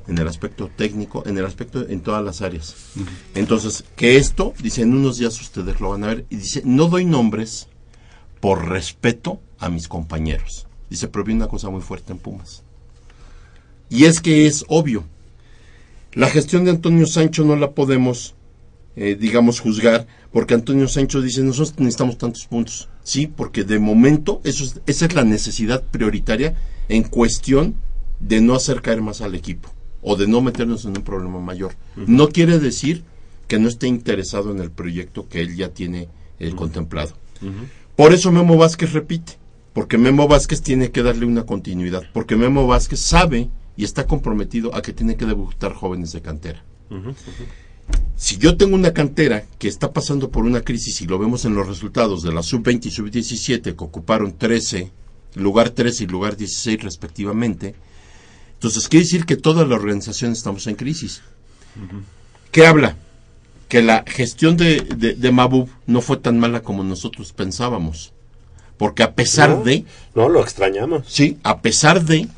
[0.07, 2.75] en el aspecto técnico, en el aspecto en todas las áreas.
[3.35, 6.89] Entonces, que esto, dice, en unos días ustedes lo van a ver, y dice, no
[6.89, 7.69] doy nombres
[8.41, 10.67] por respeto a mis compañeros.
[10.91, 12.63] Dice, pero vi una cosa muy fuerte en Pumas.
[13.89, 15.05] Y es que es obvio,
[16.15, 18.35] la gestión de Antonio Sancho no la podemos,
[18.97, 22.89] eh, digamos, juzgar, porque Antonio Sancho dice, nosotros necesitamos tantos puntos.
[23.03, 26.57] Sí, porque de momento eso es- esa es la necesidad prioritaria
[26.89, 27.75] en cuestión
[28.21, 29.69] de no hacer caer más al equipo
[30.03, 31.75] o de no meternos en un problema mayor.
[31.97, 33.05] No quiere decir
[33.49, 36.09] que no esté interesado en el proyecto que él ya tiene
[36.41, 37.13] eh, contemplado.
[37.97, 39.35] Por eso Memo Vázquez repite,
[39.73, 44.75] porque Memo Vázquez tiene que darle una continuidad, porque Memo Vázquez sabe y está comprometido
[44.75, 46.63] a que tiene que debutar jóvenes de cantera.
[48.17, 51.55] Si yo tengo una cantera que está pasando por una crisis y lo vemos en
[51.55, 54.91] los resultados de la sub-20 y sub-17 que ocuparon 13,
[55.35, 57.75] lugar 13 y lugar 16 respectivamente,
[58.55, 61.23] entonces quiere decir que toda la organización estamos en crisis.
[62.53, 62.97] ¿Qué habla?
[63.69, 68.13] Que la gestión de, de, de Mabub no fue tan mala como nosotros pensábamos.
[68.77, 69.85] Porque a pesar No, de...
[70.15, 71.05] No, lo extrañamos.
[71.09, 72.29] Sí, a pesar de...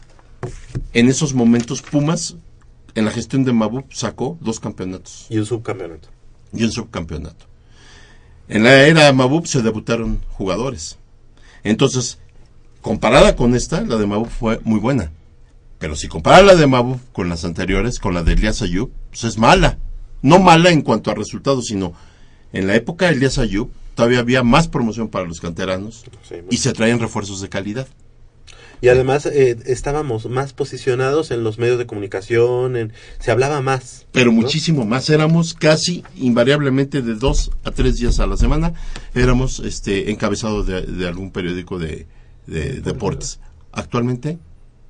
[0.96, 2.36] En esos momentos Pumas,
[2.94, 5.26] en la gestión de Mabub, sacó dos campeonatos.
[5.28, 6.08] Y un subcampeonato.
[6.54, 7.44] Y un subcampeonato.
[8.48, 10.96] En la era Mabub se debutaron jugadores.
[11.64, 12.18] Entonces,
[12.80, 15.12] comparada con esta, la de Mabub fue muy buena.
[15.78, 19.24] Pero si compara la de Mabub con las anteriores, con la de Elias Ayub, pues
[19.24, 19.76] es mala.
[20.22, 21.92] No mala en cuanto a resultados, sino
[22.54, 26.06] en la época de Elias Ayub todavía había más promoción para los canteranos
[26.50, 27.86] y se traían refuerzos de calidad.
[28.80, 34.06] Y además eh, estábamos más posicionados en los medios de comunicación, en, se hablaba más.
[34.12, 34.32] Pero ¿no?
[34.40, 35.08] muchísimo más.
[35.10, 38.74] Éramos casi invariablemente de dos a tres días a la semana.
[39.14, 42.06] Éramos este encabezados de, de algún periódico de,
[42.46, 43.40] de deportes.
[43.72, 44.38] Actualmente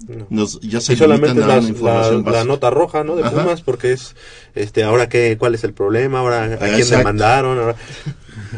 [0.09, 0.27] No.
[0.31, 3.17] nos, ya se y solamente la, la- la nota roja, ¿no?
[3.17, 3.31] De Ajá.
[3.43, 4.15] Pumas, porque es,
[4.55, 6.99] este, ahora qué, cuál es el problema, ahora a quién Exacto.
[6.99, 7.77] demandaron, ahora...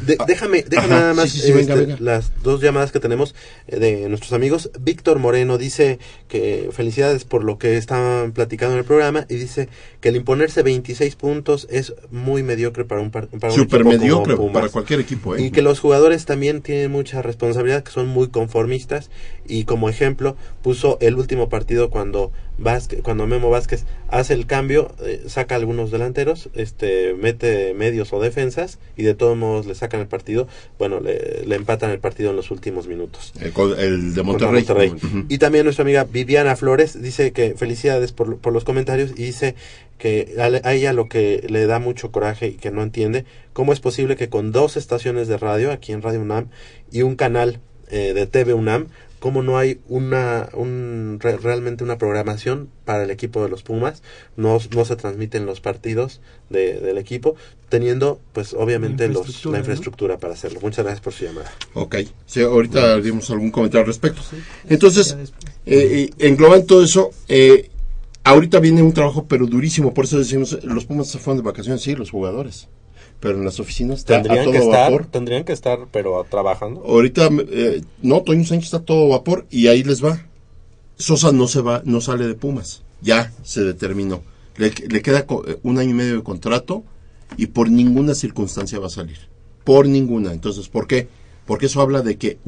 [0.07, 1.97] De- déjame, déjame Ajá, nada más sí, sí, sí, venga, este, venga.
[2.01, 3.35] las dos llamadas que tenemos
[3.67, 4.71] eh, de nuestros amigos.
[4.81, 9.69] Víctor Moreno dice que felicidades por lo que estaban platicando en el programa y dice
[10.01, 13.91] que el imponerse 26 puntos es muy mediocre para un, par- para un equipo como
[13.91, 14.53] mediocre Pumas.
[14.55, 15.37] para cualquier equipo.
[15.37, 15.43] ¿eh?
[15.43, 19.11] Y que los jugadores también tienen mucha responsabilidad, que son muy conformistas.
[19.47, 24.93] Y como ejemplo, puso el último partido cuando Vázquez, cuando Memo Vázquez hace el cambio,
[25.05, 30.01] eh, saca algunos delanteros, este, mete medios o defensas, y de todos modos le sacan
[30.01, 30.49] el partido.
[30.79, 33.33] Bueno, le, le empatan el partido en los últimos minutos.
[33.41, 34.95] El, de Monterrey.
[35.29, 39.55] Y también nuestra amiga Viviana Flores dice que felicidades por, por los comentarios y dice
[39.99, 43.73] que a, a ella lo que le da mucho coraje y que no entiende, cómo
[43.73, 46.49] es posible que con dos estaciones de radio, aquí en Radio UNAM,
[46.91, 48.89] y un canal eh, de TV UNAM,
[49.19, 54.03] cómo no hay una un, re- realmente una programación para el equipo de los Pumas,
[54.37, 57.35] no, no se transmiten los partidos de- del equipo,
[57.69, 59.63] teniendo pues obviamente los, infraestructura, la ¿no?
[59.63, 60.61] infraestructura para hacerlo.
[60.63, 61.53] Muchas gracias por su llamada.
[61.75, 61.97] Ok,
[62.27, 64.23] sí, ahorita haremos algún comentario al respecto.
[64.69, 65.17] Entonces,
[65.67, 67.11] eh, engloban todo eso.
[67.29, 67.71] eh,
[68.25, 69.95] ahorita viene un trabajo, pero durísimo.
[69.95, 72.69] Por eso decimos, los Pumas se fueron de vacaciones, sí, los jugadores.
[73.21, 75.07] Pero en las oficinas está a Tendrían todo que estar, vapor.
[75.07, 76.83] tendrían que estar, pero trabajando.
[76.85, 80.25] Ahorita, eh, no, Toño Sánchez está a todo vapor y ahí les va.
[80.97, 82.83] Sosa no se va, no sale de Pumas.
[83.01, 84.23] Ya se determinó.
[84.57, 86.85] Le, le queda eh, un año y medio de contrato
[87.37, 89.19] y por ninguna circunstancia va a salir.
[89.65, 90.33] Por ninguna.
[90.33, 91.09] Entonces, ¿por qué?
[91.45, 92.39] Porque eso habla de que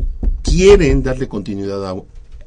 [0.42, 1.96] quieren darle continuidad a...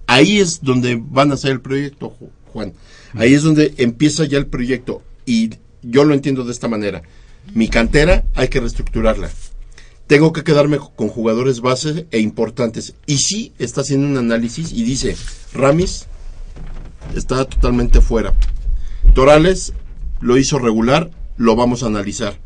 [0.07, 2.73] Ahí es donde van a hacer el proyecto, Ju- Juan.
[3.15, 5.01] Ahí es donde empieza ya el proyecto.
[5.25, 5.51] Y
[5.81, 7.03] yo lo entiendo de esta manera.
[7.53, 9.29] Mi cantera hay que reestructurarla
[10.05, 12.93] tengo que quedarme con jugadores base e importantes.
[13.07, 15.15] Y sí está haciendo un análisis y dice,
[15.53, 16.05] Ramis
[17.15, 18.33] está totalmente fuera.
[19.15, 19.73] Torales
[20.19, 22.37] lo hizo regular, lo vamos a analizar.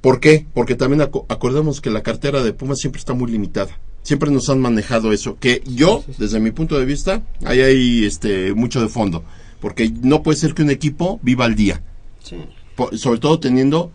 [0.00, 0.46] ¿Por qué?
[0.54, 3.78] Porque también aco- acordemos que la cartera de Pumas siempre está muy limitada.
[4.02, 5.36] Siempre nos han manejado eso.
[5.38, 9.22] Que yo, desde mi punto de vista, ahí hay este, mucho de fondo.
[9.60, 11.82] Porque no puede ser que un equipo viva al día.
[12.28, 12.48] Po-
[12.96, 13.92] sobre todo teniendo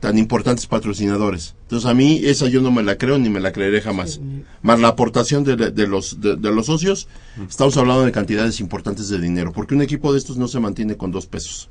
[0.00, 1.56] tan importantes patrocinadores.
[1.62, 4.20] Entonces a mí esa yo no me la creo ni me la creeré jamás.
[4.62, 7.08] Más la aportación de, de los, de, de los socios,
[7.48, 10.96] estamos hablando de cantidades importantes de dinero, porque un equipo de estos no se mantiene
[10.96, 11.68] con dos pesos.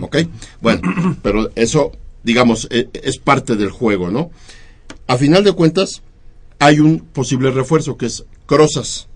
[0.00, 0.16] ¿Ok?
[0.60, 0.80] Bueno,
[1.22, 1.92] pero eso,
[2.22, 4.30] digamos, e- es parte del juego, ¿no?
[5.08, 6.02] A final de cuentas,
[6.60, 9.08] hay un posible refuerzo que es Crozas.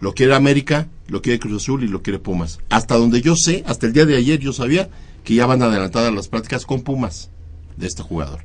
[0.00, 2.58] Lo quiere América, lo quiere Cruz Azul y lo quiere Pumas.
[2.70, 4.88] Hasta donde yo sé, hasta el día de ayer yo sabía
[5.24, 7.30] que ya van adelantadas las prácticas con Pumas
[7.76, 8.40] de este jugador.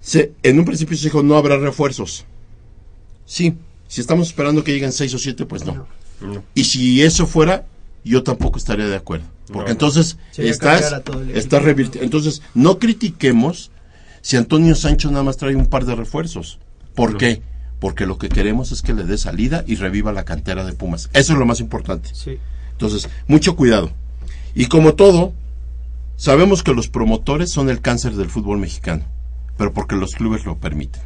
[0.00, 2.24] Se, en un principio se dijo no habrá refuerzos.
[3.26, 3.54] Sí,
[3.88, 5.86] si estamos esperando que lleguen seis o siete, pues no.
[6.54, 7.66] Y si eso fuera,
[8.04, 9.26] yo tampoco estaría de acuerdo.
[9.48, 9.72] Porque No.
[9.72, 11.02] entonces Sería estás,
[12.00, 13.70] Entonces, no critiquemos
[14.20, 16.58] si Antonio Sancho nada más trae un par de refuerzos.
[16.94, 17.18] ¿Por No.
[17.18, 17.42] qué?
[17.80, 21.08] Porque lo que queremos es que le dé salida y reviva la cantera de Pumas.
[21.12, 22.10] Eso es lo más importante.
[22.12, 22.38] Sí.
[22.72, 23.92] Entonces, mucho cuidado.
[24.58, 25.34] Y como todo,
[26.16, 29.04] sabemos que los promotores son el cáncer del fútbol mexicano,
[29.56, 31.00] pero porque los clubes lo permiten.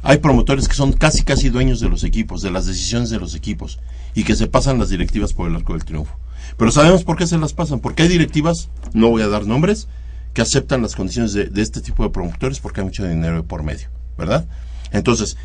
[0.00, 3.34] Hay promotores que son casi casi dueños de los equipos, de las decisiones de los
[3.34, 3.78] equipos,
[4.14, 6.18] y que se pasan las directivas por el arco del triunfo.
[6.56, 9.86] Pero sabemos por qué se las pasan, porque hay directivas, no voy a dar nombres,
[10.32, 13.64] que aceptan las condiciones de, de este tipo de promotores porque hay mucho dinero por
[13.64, 14.48] medio, ¿verdad?
[14.92, 15.36] Entonces,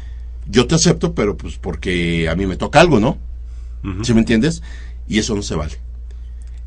[0.48, 3.18] yo te acepto, pero pues porque a mí me toca algo, ¿no?
[4.04, 4.64] ¿Sí me entiendes?
[5.10, 5.74] Y eso no se vale.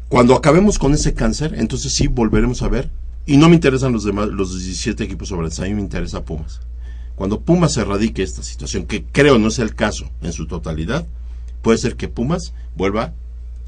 [0.09, 2.91] Cuando acabemos con ese cáncer, entonces sí volveremos a ver.
[3.27, 6.61] Y no me interesan los demás, los 17 equipos sobre a mí me interesa Pumas.
[7.17, 11.07] Cuando Pumas erradique esta situación, que creo no es el caso en su totalidad,
[11.61, 13.15] puede ser que Pumas vuelva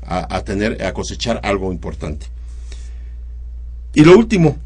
[0.02, 2.26] a, tener, a cosechar algo importante.
[3.94, 4.58] Y lo último,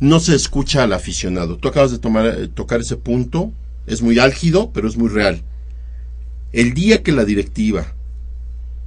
[0.00, 1.58] no se escucha al aficionado.
[1.58, 3.52] Tú acabas de tomar, eh, tocar ese punto,
[3.86, 5.42] es muy álgido, pero es muy real.
[6.52, 7.94] El día que la directiva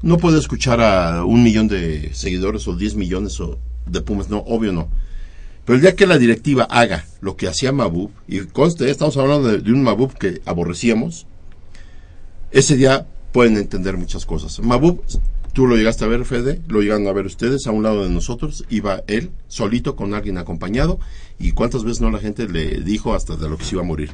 [0.06, 3.58] no puede escuchar a un millón de seguidores o 10 millones o
[3.88, 4.88] de Pumas, no, obvio no.
[5.66, 9.48] Pero el día que la directiva haga lo que hacía Mabub, y conste, estamos hablando
[9.48, 11.26] de, de un Mabub que aborrecíamos,
[12.52, 14.60] ese día pueden entender muchas cosas.
[14.60, 15.02] Mabub,
[15.54, 18.12] tú lo llegaste a ver, Fede, lo llegaron a ver ustedes, a un lado de
[18.12, 21.00] nosotros, iba él, solito, con alguien acompañado,
[21.40, 23.88] y cuántas veces no la gente le dijo hasta de lo que se iba a
[23.88, 24.12] morir.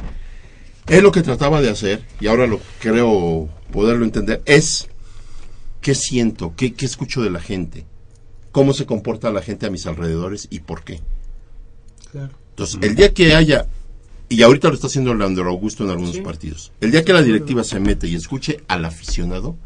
[0.87, 4.87] Él lo que trataba de hacer, y ahora lo creo poderlo entender, es
[5.81, 7.85] qué siento, qué, qué escucho de la gente,
[8.51, 11.01] cómo se comporta la gente a mis alrededores y por qué.
[12.11, 12.31] Claro.
[12.51, 13.67] Entonces, el día que haya,
[14.29, 17.63] y ahorita lo está haciendo Leandro Augusto en algunos partidos, el día que la directiva
[17.63, 19.57] se mete y escuche al aficionado,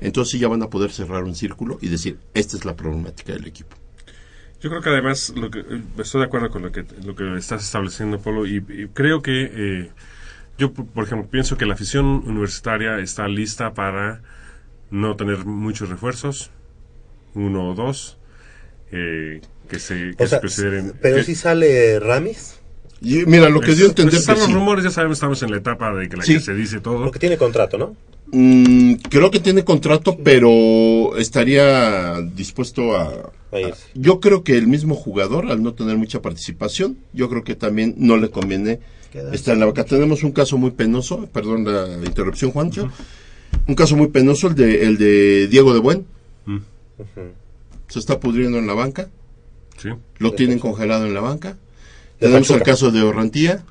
[0.00, 3.46] entonces ya van a poder cerrar un círculo y decir, esta es la problemática del
[3.46, 3.76] equipo.
[4.60, 5.64] Yo creo que además lo que,
[5.98, 9.50] estoy de acuerdo con lo que, lo que estás estableciendo, Polo, y, y creo que
[9.52, 9.90] eh,
[10.58, 14.22] yo, por ejemplo, pienso que la afición universitaria está lista para
[14.90, 16.50] no tener muchos refuerzos,
[17.34, 18.18] uno o dos,
[18.92, 20.92] eh, que se, que O sea, se consideren...
[21.00, 22.60] pero que- si sale Ramis.
[23.00, 24.54] Y mira, lo que Pues, dio a entender pues están que los sí.
[24.54, 26.34] rumores, ya sabemos, estamos en la etapa de que la Sí.
[26.34, 27.04] que se dice todo.
[27.04, 27.94] Porque tiene contrato, ¿no?
[28.32, 33.32] Mm, creo que tiene contrato, pero estaría dispuesto a...
[33.94, 37.94] Yo creo que el mismo jugador, al no tener mucha participación, yo creo que también
[37.98, 38.80] no le conviene
[39.12, 39.36] Quedarse.
[39.36, 39.84] estar en la vaca.
[39.84, 42.90] Tenemos un caso muy penoso, perdón la interrupción, Juancho.
[43.68, 46.06] Un caso muy penoso, el de, el de Diego de Buen.
[47.88, 49.08] Se está pudriendo en la banca.
[49.78, 49.90] Sí.
[50.18, 51.50] Lo tienen congelado en la banca.
[52.20, 53.64] De Tenemos el caso de Orrantía.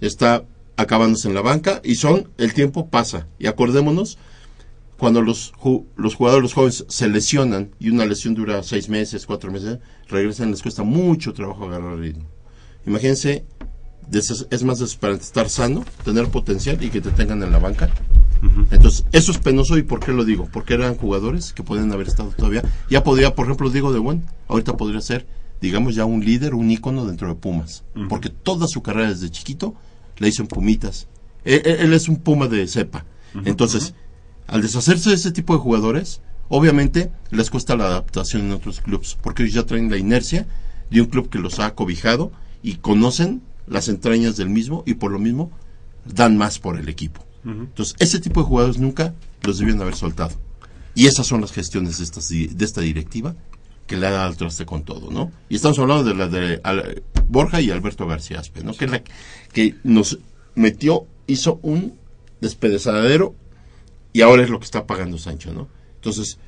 [0.00, 0.44] Está
[0.76, 3.26] acabándose en la banca y son, el tiempo pasa.
[3.38, 4.16] Y acordémonos,
[4.96, 9.26] cuando los, ju- los jugadores, los jóvenes se lesionan y una lesión dura seis meses,
[9.26, 9.78] cuatro meses,
[10.08, 12.24] regresan, les cuesta mucho trabajo agarrar ritmo.
[12.86, 13.44] Imagínense,
[14.12, 17.90] es más desesperante estar sano, tener potencial y que te tengan en la banca.
[18.70, 20.48] Entonces, eso es penoso y ¿por qué lo digo?
[20.52, 22.62] Porque eran jugadores que pueden haber estado todavía.
[22.88, 25.26] Ya podría, por ejemplo, Diego de Buen, ahorita podría ser,
[25.60, 27.84] digamos, ya un líder, un ícono dentro de Pumas.
[28.08, 29.74] Porque toda su carrera desde chiquito
[30.18, 31.06] la hizo en Pumitas.
[31.44, 33.04] Él, él- él es un Puma de cepa.
[33.44, 33.94] Entonces,
[34.46, 39.16] al deshacerse de ese tipo de jugadores, obviamente les cuesta la adaptación en otros clubes,
[39.22, 40.46] porque ellos ya traen la inercia
[40.90, 45.12] de un club que los ha cobijado y conocen las entrañas del mismo y por
[45.12, 45.50] lo mismo
[46.04, 47.24] dan más por el equipo.
[47.44, 50.36] Entonces, ese tipo de jugadores nunca los debían haber soltado.
[50.94, 53.34] Y esas son las gestiones de, estas, de esta directiva
[53.86, 55.32] que le ha dado al traste con todo, ¿no?
[55.48, 58.74] Y estamos hablando de la de Borja y Alberto García Aspe, ¿no?
[58.74, 59.02] Que es la
[59.52, 60.18] que nos
[60.54, 61.98] metió, hizo un
[62.40, 63.34] despedazadero
[64.12, 65.68] y ahora es lo que está pagando Sancho, ¿no?
[65.96, 66.38] Entonces,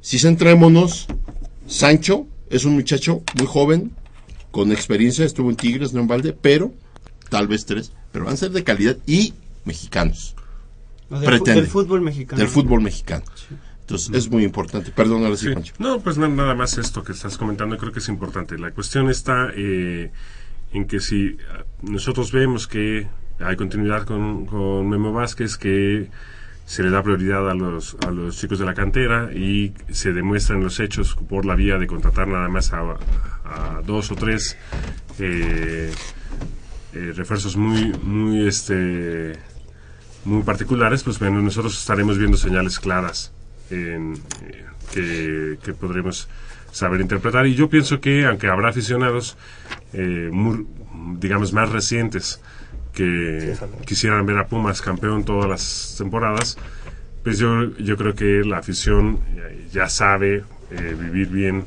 [0.00, 1.06] si centrémonos,
[1.66, 3.92] Sancho es un muchacho muy joven,
[4.50, 6.72] con experiencia, estuvo en Tigres, no en Valde, pero
[7.30, 9.32] tal vez tres, pero van a ser de calidad y
[9.64, 10.34] mexicanos.
[11.10, 11.60] Del Pretende.
[11.60, 12.38] del fútbol mexicano.
[12.38, 13.24] Del fútbol mexicano.
[13.80, 14.90] Entonces, es muy importante.
[14.92, 15.54] Perdón, ahora sí, Sí.
[15.54, 15.74] Pancho.
[15.78, 18.56] No, pues na- nada más esto que estás comentando, creo que es importante.
[18.58, 20.10] La cuestión está eh,
[20.72, 23.08] en que si ah, nosotros vemos que
[23.40, 26.08] hay continuidad con, con Memo Vázquez, que
[26.64, 30.62] se le da prioridad a los, a los chicos de la cantera y se demuestran
[30.62, 32.80] los hechos por la vía de contratar nada más a,
[33.44, 34.56] a dos o tres
[35.18, 35.92] eh,
[36.94, 39.32] eh, refuerzos muy, muy, este,
[40.24, 43.32] muy particulares, pues bueno, nosotros estaremos viendo señales claras
[43.70, 44.14] en,
[44.92, 46.28] que, que podremos
[46.70, 47.46] saber interpretar.
[47.46, 49.36] Y yo pienso que, aunque habrá aficionados,
[49.92, 50.64] eh, mu-
[51.18, 52.40] digamos, más recientes
[52.92, 53.54] que
[53.86, 56.58] quisieran ver a Pumas campeón todas las temporadas,
[57.22, 61.64] pues yo, yo creo que la afición eh, ya sabe eh, vivir bien,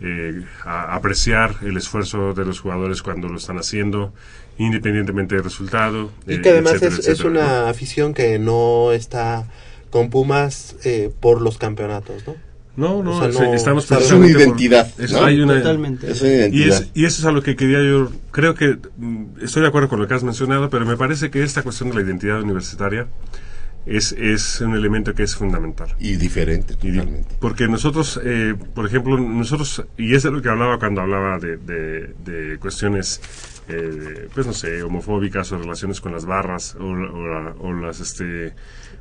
[0.00, 4.12] eh, a- apreciar el esfuerzo de los jugadores cuando lo están haciendo,
[4.58, 6.10] independientemente del resultado.
[6.26, 7.40] Y eh, que además etcétera, es, es etcétera, ¿no?
[7.40, 9.46] una afición que no está
[9.90, 12.34] con Pumas eh, por los campeonatos, ¿no?
[12.76, 15.24] No, no, O sea, sí, estamos precisamente por- identidad, es- ¿no?
[15.24, 16.10] hay una- Totalmente.
[16.12, 16.82] Es una Y, identidad.
[16.82, 18.12] es- y eso es a lo que quería yo.
[18.30, 21.42] Creo que mm, estoy de acuerdo con lo que has mencionado, pero me parece que
[21.42, 23.08] esta cuestión de la identidad universitaria
[23.84, 25.88] es, es un elemento que es fundamental.
[25.98, 27.34] Y diferente, Y di- totalmente.
[27.40, 31.56] porque nosotros, eh, por ejemplo, nosotros, y es de lo que hablaba cuando hablaba de,
[31.56, 33.20] de- de cuestiones,
[33.68, 38.54] eh, pues no sé, homofóbicas o relaciones con las barras o, o o las, este,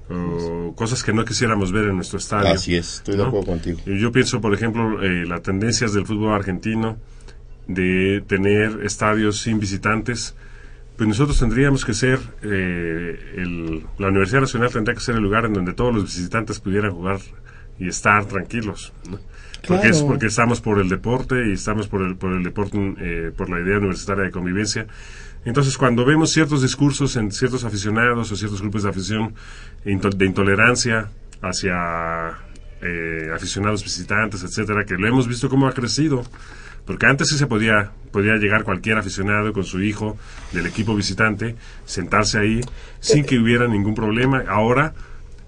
[0.09, 2.49] o cosas que no quisiéramos ver en nuestro estadio.
[2.53, 3.79] Así es, estoy de acuerdo contigo.
[3.85, 6.97] Yo pienso, por ejemplo, eh, las tendencias del fútbol argentino
[7.67, 10.35] de tener estadios sin visitantes.
[10.95, 15.45] Pues nosotros tendríamos que ser, eh, el- la Universidad Nacional tendría que ser el lugar
[15.45, 17.19] en donde todos los visitantes pudieran jugar
[17.77, 18.93] y estar tranquilos.
[19.09, 19.19] ¿no?
[19.67, 20.07] Porque, es Claro.
[20.07, 23.59] porque estamos por el deporte y estamos por el, por el deporte, eh, por la
[23.59, 24.87] idea universitaria de convivencia.
[25.45, 29.33] Entonces, cuando vemos ciertos discursos en ciertos aficionados o ciertos grupos de afición
[29.83, 31.09] de intolerancia
[31.41, 32.31] hacia
[32.81, 36.23] eh, aficionados visitantes, etcétera, que lo hemos visto cómo ha crecido.
[36.85, 40.17] Porque antes sí se podía, podía llegar cualquier aficionado con su hijo
[40.53, 42.61] del equipo visitante, sentarse ahí
[42.99, 44.43] sin que hubiera ningún problema.
[44.47, 44.93] Ahora,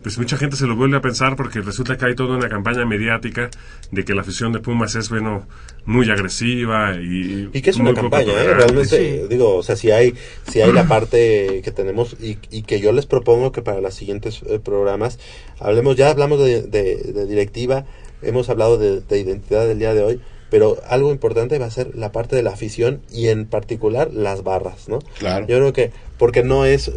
[0.02, 2.86] pues mucha gente se lo vuelve a pensar porque resulta que hay toda una campaña
[2.86, 3.50] mediática
[3.92, 5.46] de que la afición de Pumas es, bueno,
[5.86, 7.50] muy agresiva y...
[7.52, 8.54] Y que es muy una campaña, ¿eh?
[8.54, 10.14] Realmente, digo, o sea, si hay,
[10.50, 13.94] si hay la parte que tenemos y, y que yo les propongo que para los
[13.94, 15.20] siguientes eh, programas
[15.60, 17.86] hablemos, ya hablamos de, de- de directiva,
[18.22, 21.96] hemos hablado de, de identidad del día de hoy, pero algo importante va a ser
[21.96, 25.00] la parte de la afición y en particular las barras, ¿no?
[25.20, 25.46] Claro.
[25.46, 26.92] Yo creo que, porque no es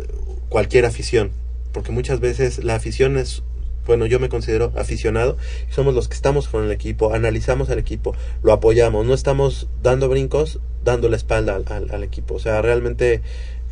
[0.49, 1.33] cualquier afición,
[1.73, 3.43] porque muchas veces la afición es,
[3.87, 5.37] bueno, yo me considero aficionado,
[5.71, 10.09] somos los que estamos con el equipo, analizamos al equipo, lo apoyamos, no estamos dando
[10.09, 13.23] brincos, dando la espalda al, al- equipo, o sea, realmente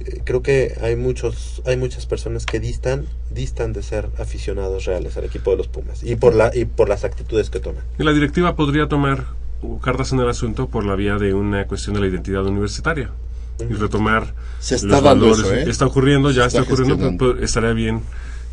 [0.00, 5.16] eh, creo que hay muchos, hay muchas personas que distan, distan de ser aficionados reales
[5.16, 7.84] al equipo de los Pumas, y por la, y por las actitudes que toman.
[7.98, 9.26] Y la directiva podría tomar
[9.82, 13.10] cartas en el asunto por la vía de una cuestión de la identidad universitaria
[13.68, 15.46] y retomar Se está los dando valores.
[15.46, 15.70] eso, ¿eh?
[15.70, 18.02] Está ocurriendo, ya Se está, está ocurriendo, pero estaría bien.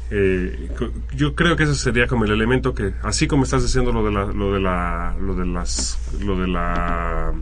[0.10, 0.70] eh,
[1.16, 4.12] yo creo que ese sería como el elemento que, así como estás diciendo lo de
[4.12, 7.34] la, lo de la, lo de las, lo de la,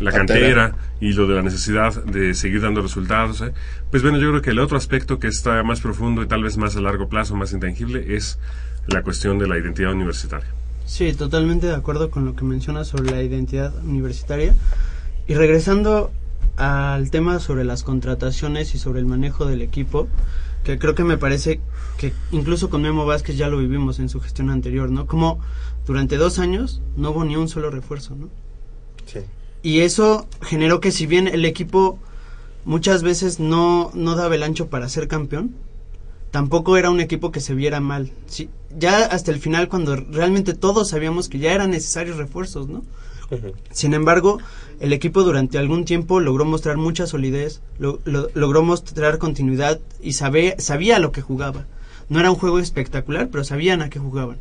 [0.00, 0.70] la Cantera.
[0.70, 3.52] cantera y lo de la necesidad de seguir dando resultados, ¿eh?
[3.90, 6.56] pues bueno, yo creo que el otro aspecto que está más profundo y tal vez
[6.56, 8.38] más a largo plazo, más intangible, es
[8.86, 10.48] la cuestión de la identidad universitaria.
[10.84, 14.54] Sí, totalmente de acuerdo con lo que mencionas sobre la identidad universitaria.
[15.28, 16.10] Y regresando
[16.56, 20.08] al tema sobre las contrataciones y sobre el manejo del equipo,
[20.64, 21.60] que creo que me parece
[21.96, 25.06] que incluso con Memo Vázquez ya lo vivimos en su gestión anterior, ¿no?
[25.06, 25.40] Como
[25.86, 28.28] durante dos años no hubo ni un solo refuerzo, ¿no?
[29.06, 29.20] Sí.
[29.62, 31.98] Y eso generó que si bien el equipo
[32.64, 35.54] muchas veces no, no daba el ancho para ser campeón,
[36.30, 38.12] tampoco era un equipo que se viera mal.
[38.26, 42.82] Sí, ya hasta el final, cuando realmente todos sabíamos que ya eran necesarios refuerzos, ¿no?
[43.70, 44.38] Sin embargo,
[44.82, 50.14] el equipo durante algún tiempo logró mostrar mucha solidez, lo- lo- logró mostrar continuidad y
[50.14, 51.66] sabe- sabía a lo que jugaba.
[52.08, 54.38] No era un juego espectacular, pero sabían a qué jugaban.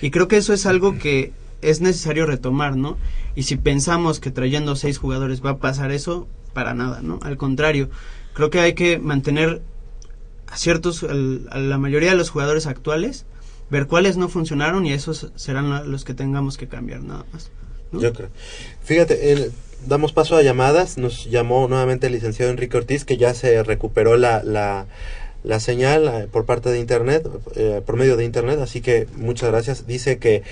[0.00, 1.32] Y creo que eso es algo que
[1.62, 2.96] es necesario retomar, ¿no?
[3.34, 7.18] Y si pensamos que trayendo seis jugadores va a pasar eso, para nada, ¿no?
[7.22, 7.90] Al contrario,
[8.34, 9.62] creo que hay que mantener
[10.46, 13.26] a ciertos, al- a la mayoría de los jugadores actuales,
[13.68, 17.50] ver cuáles no funcionaron y esos serán los que tengamos que cambiar, nada más.
[17.92, 18.28] Yo creo.
[18.84, 19.52] Fíjate, el-
[19.86, 20.98] damos paso a llamadas.
[20.98, 24.86] Nos llamó nuevamente el licenciado Enrique Ortiz, que ya se recuperó la, la,
[25.44, 28.58] la señal eh, por parte de Internet, eh, por medio de Internet.
[28.60, 29.86] Así que muchas gracias.
[29.86, 30.42] Dice que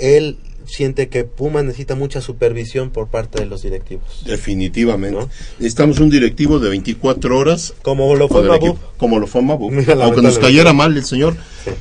[0.00, 0.38] él
[0.70, 4.22] siente que Puma necesita mucha supervisión por parte de los directivos.
[4.24, 5.26] Definitivamente.
[5.58, 7.74] Necesitamos un directivo de 24 horas.
[7.82, 9.70] Como lo fue equipo, Como lo fue Mabú.
[9.70, 11.36] Mira, Aunque nos cayera mal el señor,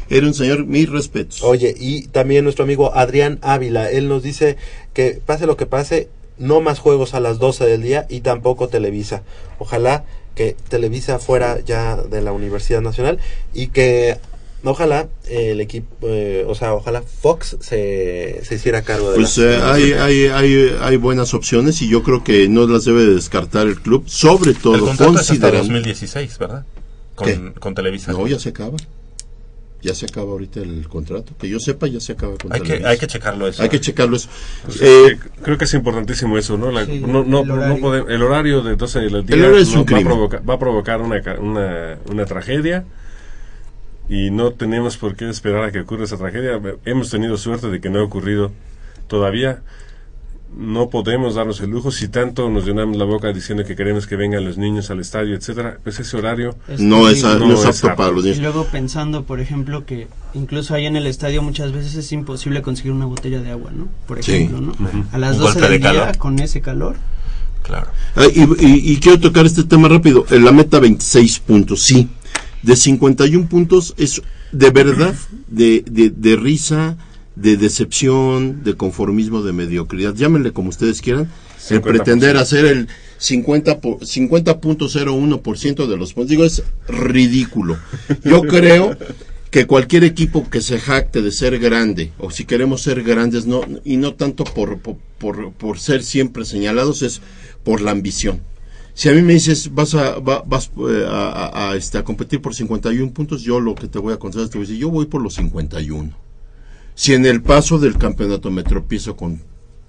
[0.09, 1.43] era un señor, mis respetos.
[1.43, 4.57] Oye, y también nuestro amigo Adrián Ávila, él nos dice
[4.93, 8.67] que pase lo que pase, no más juegos a las 12 del día y tampoco
[8.69, 9.23] Televisa.
[9.59, 10.05] Ojalá
[10.35, 13.19] que Televisa fuera ya de la Universidad Nacional
[13.53, 14.17] y que
[14.63, 19.37] ojalá eh, el equipo, eh, o sea, ojalá Fox se, se hiciera cargo de Pues
[19.37, 23.05] la- eh, hay, hay, hay, hay buenas opciones y yo creo que no las debe
[23.05, 25.63] de descartar el club, sobre todo El contrato es hasta considerando...
[25.73, 26.65] 2016, ¿verdad?
[27.15, 27.53] Con- ¿Qué?
[27.59, 28.11] con Televisa.
[28.11, 28.77] No, ya se acaba.
[29.81, 31.31] Ya se acaba ahorita el contrato.
[31.39, 32.81] Que yo sepa, ya se acaba el Hay contrato.
[32.81, 33.63] que, hay que checarlo eso.
[33.63, 34.27] Hay que checarlo eso.
[34.65, 36.69] Pues, Eh, creo que es importantísimo eso, ¿no?
[36.69, 37.77] La- Sí, no, no, el no horario.
[37.81, 40.49] pode- el horario de 12 del día El horario es no un va, a provocar,
[40.49, 42.83] va a provocar una, una, una tragedia
[44.09, 46.59] y no tenemos por qué esperar a que ocurra esa tragedia.
[46.85, 48.51] Hemos tenido suerte de que no ha ocurrido
[49.07, 49.61] todavía.
[50.57, 54.15] No podemos darnos el lujo si tanto nos llenamos la boca diciendo que queremos que
[54.15, 55.77] vengan los niños al estadio, etcétera.
[55.83, 59.39] Pues ese horario No es a- no es apto para los Y luego pensando, por
[59.41, 63.51] ejemplo, que incluso ahí en el estadio muchas veces es imposible conseguir una botella de
[63.51, 63.89] agua, ¿no?
[64.07, 64.31] Por Sí.
[64.33, 64.73] ejemplo, ¿no?
[65.11, 66.17] A las Un 12 golpe del de día, calor.
[66.17, 66.95] con ese calor.
[67.61, 67.87] Claro.
[68.15, 70.25] Ah, y, y- y quiero tocar este tema rápido.
[70.31, 72.09] La meta 26 puntos, sí.
[72.63, 74.21] De 51 puntos es
[74.51, 75.15] de verdad,
[75.47, 76.97] de, de, de risa,
[77.35, 80.13] de decepción, de conformismo, de mediocridad.
[80.13, 81.29] Llámenle como ustedes quieran.
[81.69, 81.81] El 50%.
[81.81, 82.87] pretender hacer el
[83.17, 86.29] 50 po- 50.01% de los puntos.
[86.29, 87.77] Digo, es ridículo.
[88.23, 88.97] Yo creo
[89.51, 93.61] que cualquier equipo que se jacte de ser grande, o si queremos ser grandes, no,
[93.83, 97.21] y no tanto por, por, por, por ser siempre señalados, es
[97.63, 98.41] por la ambición.
[98.93, 102.03] Si a mí me dices, vas a, va- vas, eh, a, a- a, este, a
[102.03, 104.67] competir por 51 puntos, yo lo que te voy a aconsejar es te voy a
[104.67, 106.11] decir, yo voy por los 51.
[106.95, 109.41] Si en el paso del campeonato me tropiezo con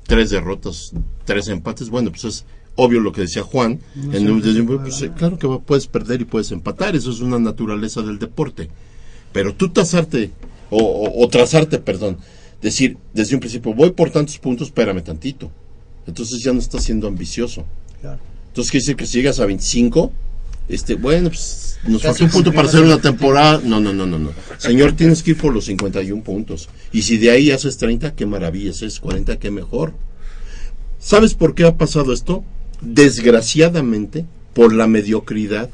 [0.06, 0.92] tres derrotas,
[1.24, 2.44] tres empates, bueno, pues es
[2.76, 3.80] obvio lo que decía Juan.
[3.96, 4.26] No en
[4.78, 8.68] pues, claro que puedes perder y puedes empatar, eso es una naturaleza del deporte.
[9.32, 10.30] Pero tú tasarte,
[10.70, 12.18] o, o- o trazarte, perdón,
[12.62, 15.50] decir desde un principio, voy por tantos puntos, espérame tantito.
[16.06, 17.64] Entonces ya no estás siendo ambicioso.
[18.50, 20.12] Entonces quiere decir que si llegas a 25,
[20.68, 23.60] este, bueno, pues nos falta un punto para hacer una temporada.
[23.64, 24.32] No, no, no, no, no.
[24.58, 26.68] Señor, tienes que ir por los 51 puntos.
[26.92, 28.72] Y si de ahí haces 30, qué maravilla.
[28.72, 29.94] Si es 40, qué mejor.
[30.98, 32.44] ¿Sabes por qué ha pasado esto?
[32.80, 35.70] Desgraciadamente, por la mediocridad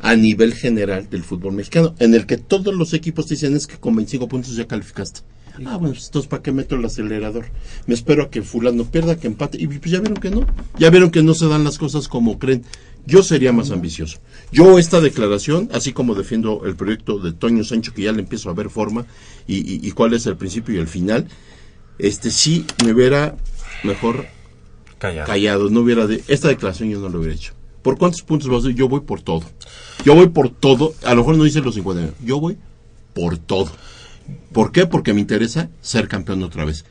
[0.00, 3.66] a nivel general del fútbol mexicano, en el que todos los equipos te dicen es
[3.66, 5.20] que con 25 puntos ya calificaste.
[5.66, 7.46] Ah, bueno, pues entonces ¿para qué meto el acelerador?
[7.86, 9.58] Me espero a que fulano pierda, que empate.
[9.60, 10.46] Y pues ya vieron que no.
[10.78, 12.64] Ya vieron que no se dan las cosas como creen.
[13.06, 14.18] Yo sería más ambicioso.
[14.52, 18.50] Yo esta declaración, así como defiendo el proyecto de Toño Sancho, que ya le empiezo
[18.50, 19.06] a ver forma
[19.46, 21.26] y, y- y cuál es el principio y el final,
[21.98, 23.36] este sí me hubiera
[23.84, 24.26] mejor
[24.98, 25.26] Callado.
[25.26, 25.70] callado.
[25.70, 27.52] No hubiera de, esta declaración yo no lo hubiera hecho.
[27.82, 28.74] ¿Por cuántos puntos vas?
[28.74, 29.42] Yo voy por todo.
[30.04, 30.94] Yo voy por todo.
[31.04, 32.14] A lo mejor no dice los 50.
[32.22, 32.58] Yo voy
[33.14, 33.70] por todo.
[34.52, 34.86] ¿Por qué?
[34.86, 36.84] Porque me interesa ser campeón otra vez.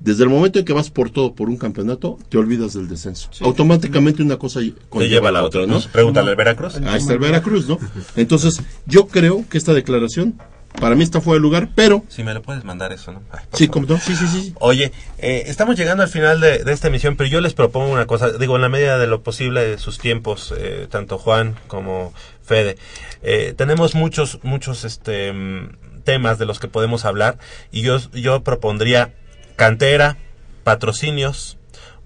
[0.00, 3.28] Desde el momento en que vas por todo por un campeonato, te olvidas del descenso.
[3.40, 5.80] Automáticamente una cosa conlleva lleva a la otra, ¿no?
[5.92, 6.76] Pregúntale al Veracruz.
[6.76, 7.78] Ahí está el Veracruz, ¿no?
[8.16, 10.34] Entonces, yo creo que esta declaración
[10.80, 13.22] para mí está fuera de lugar, pero Si me lo puedes mandar eso, ¿no?
[13.30, 14.54] Ay, sí, como no, sí, sí, sí.
[14.58, 18.06] Oye, eh, estamos llegando al final de, de esta emisión, pero yo les propongo una
[18.06, 22.12] cosa, digo, en la medida de lo posible de sus tiempos, eh, tanto Juan como
[22.42, 22.76] Fede.
[23.22, 25.68] Eh, tenemos muchos, muchos este, mm,
[26.04, 27.38] temas de los que podemos hablar
[27.70, 29.14] y yo, yo propondría
[29.56, 30.16] cantera,
[30.64, 31.58] patrocinios,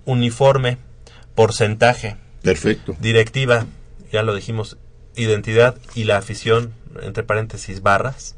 [0.05, 0.79] uniforme,
[1.35, 2.97] porcentaje, Perfecto.
[3.01, 3.67] directiva,
[4.13, 4.77] ya lo dijimos,
[5.17, 8.37] identidad y la afición, entre paréntesis, barras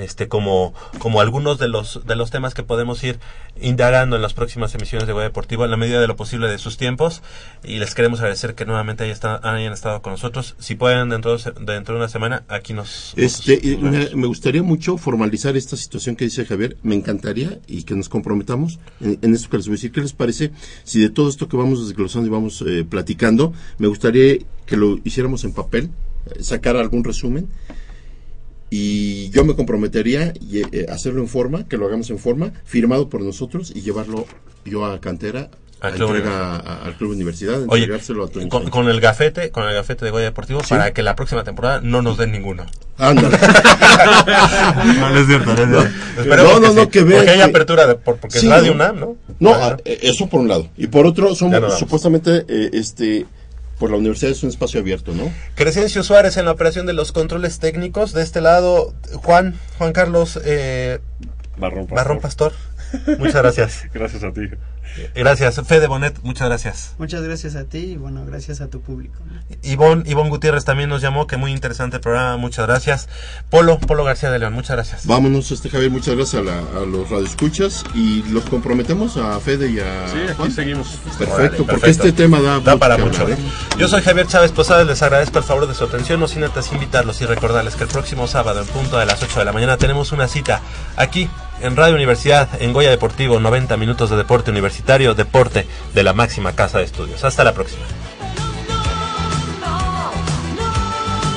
[0.00, 3.18] este como como algunos de los de los temas que podemos ir
[3.60, 6.58] indagando en las próximas emisiones de Goya Deportivo en la medida de lo posible de
[6.58, 7.22] sus tiempos
[7.64, 11.36] y les queremos agradecer que nuevamente hayan estado, hayan estado con nosotros si pueden dentro
[11.36, 16.16] de, dentro de una semana aquí nos Este, nos- me, gustaría mucho formalizar esta situación
[16.16, 16.76] que dice Javier.
[16.82, 19.92] Me encantaría y que nos comprometamos en, en esto que les voy a decir.
[19.92, 20.52] ¿Qué les parece
[20.84, 24.98] si de todo esto que vamos desglosando y vamos eh, platicando, me gustaría que lo
[25.04, 25.90] hiciéramos en papel,
[26.34, 27.48] eh, sacar algún resumen
[28.70, 33.08] y yo me comprometería y, eh, hacerlo en forma, que lo hagamos en forma, firmado
[33.08, 34.26] por nosotros y llevarlo
[34.64, 35.50] yo a cantera.
[35.80, 39.50] Al a Club entrega a- al club universidad, Oye, entregárselo a con, con el gafete,
[39.50, 40.68] con el gafete de Goya Deportivo, Sí.
[40.68, 42.66] para que la próxima temporada no nos den ninguno.
[42.98, 43.38] Ándale.
[44.98, 45.88] no, no es cierto, no es
[46.20, 46.36] cierto.
[46.36, 48.52] No, no, no, sí, que vean Porque hay que- apertura, de, por- porque Sí, es
[48.52, 48.74] Radio ¿no?
[48.74, 49.16] UNAM, ¿no?
[49.38, 50.68] No, eh, eso por un lado.
[50.76, 53.26] Y por otro, somos supuestamente, eh, este,
[53.80, 55.32] por la universidad es un espacio abierto, ¿no?
[55.54, 58.12] Crescencio Suárez en la operación de los controles técnicos.
[58.12, 61.00] De este lado, Juan, Juan Carlos eh,
[61.56, 61.96] Barrón Pastor.
[61.96, 62.52] Barrón Pastor.
[63.18, 63.86] Muchas gracias.
[63.94, 64.42] Gracias a ti.
[65.14, 65.60] Gracias.
[65.66, 66.94] Fede Bonet, muchas gracias.
[66.98, 69.18] Muchas gracias a ti y bueno, gracias a tu público.
[69.62, 73.08] Ivonne, Ivonne Gutiérrez también nos llamó, que muy interesante el programa, muchas gracias.
[73.50, 75.06] Polo, Polo García de León, muchas gracias.
[75.06, 79.70] Vámonos, este Javier, muchas gracias a, la- a los radioescuchas y los comprometemos a Fede
[79.70, 80.50] y a Sí, aquí Juan.
[80.52, 80.88] seguimos.
[81.18, 82.06] Perfecto, Órale, porque perfecto.
[82.08, 83.22] este tema da, Da para mucho.
[83.22, 83.42] hablar, ¿eh?
[83.78, 86.72] Yo soy Javier Chávez Posada, les agradezco el favor de su atención, no sin antes
[86.72, 89.76] invitarlos y recordarles que el próximo sábado en punto de las 8 de la mañana
[89.76, 90.60] tenemos una cita
[90.96, 91.28] aquí
[91.62, 94.50] en Radio Universidad, en Goya Deportivo, 90 minutos de deporte
[95.14, 97.24] deporte de la máxima casa de estudios.
[97.24, 97.84] Hasta la próxima.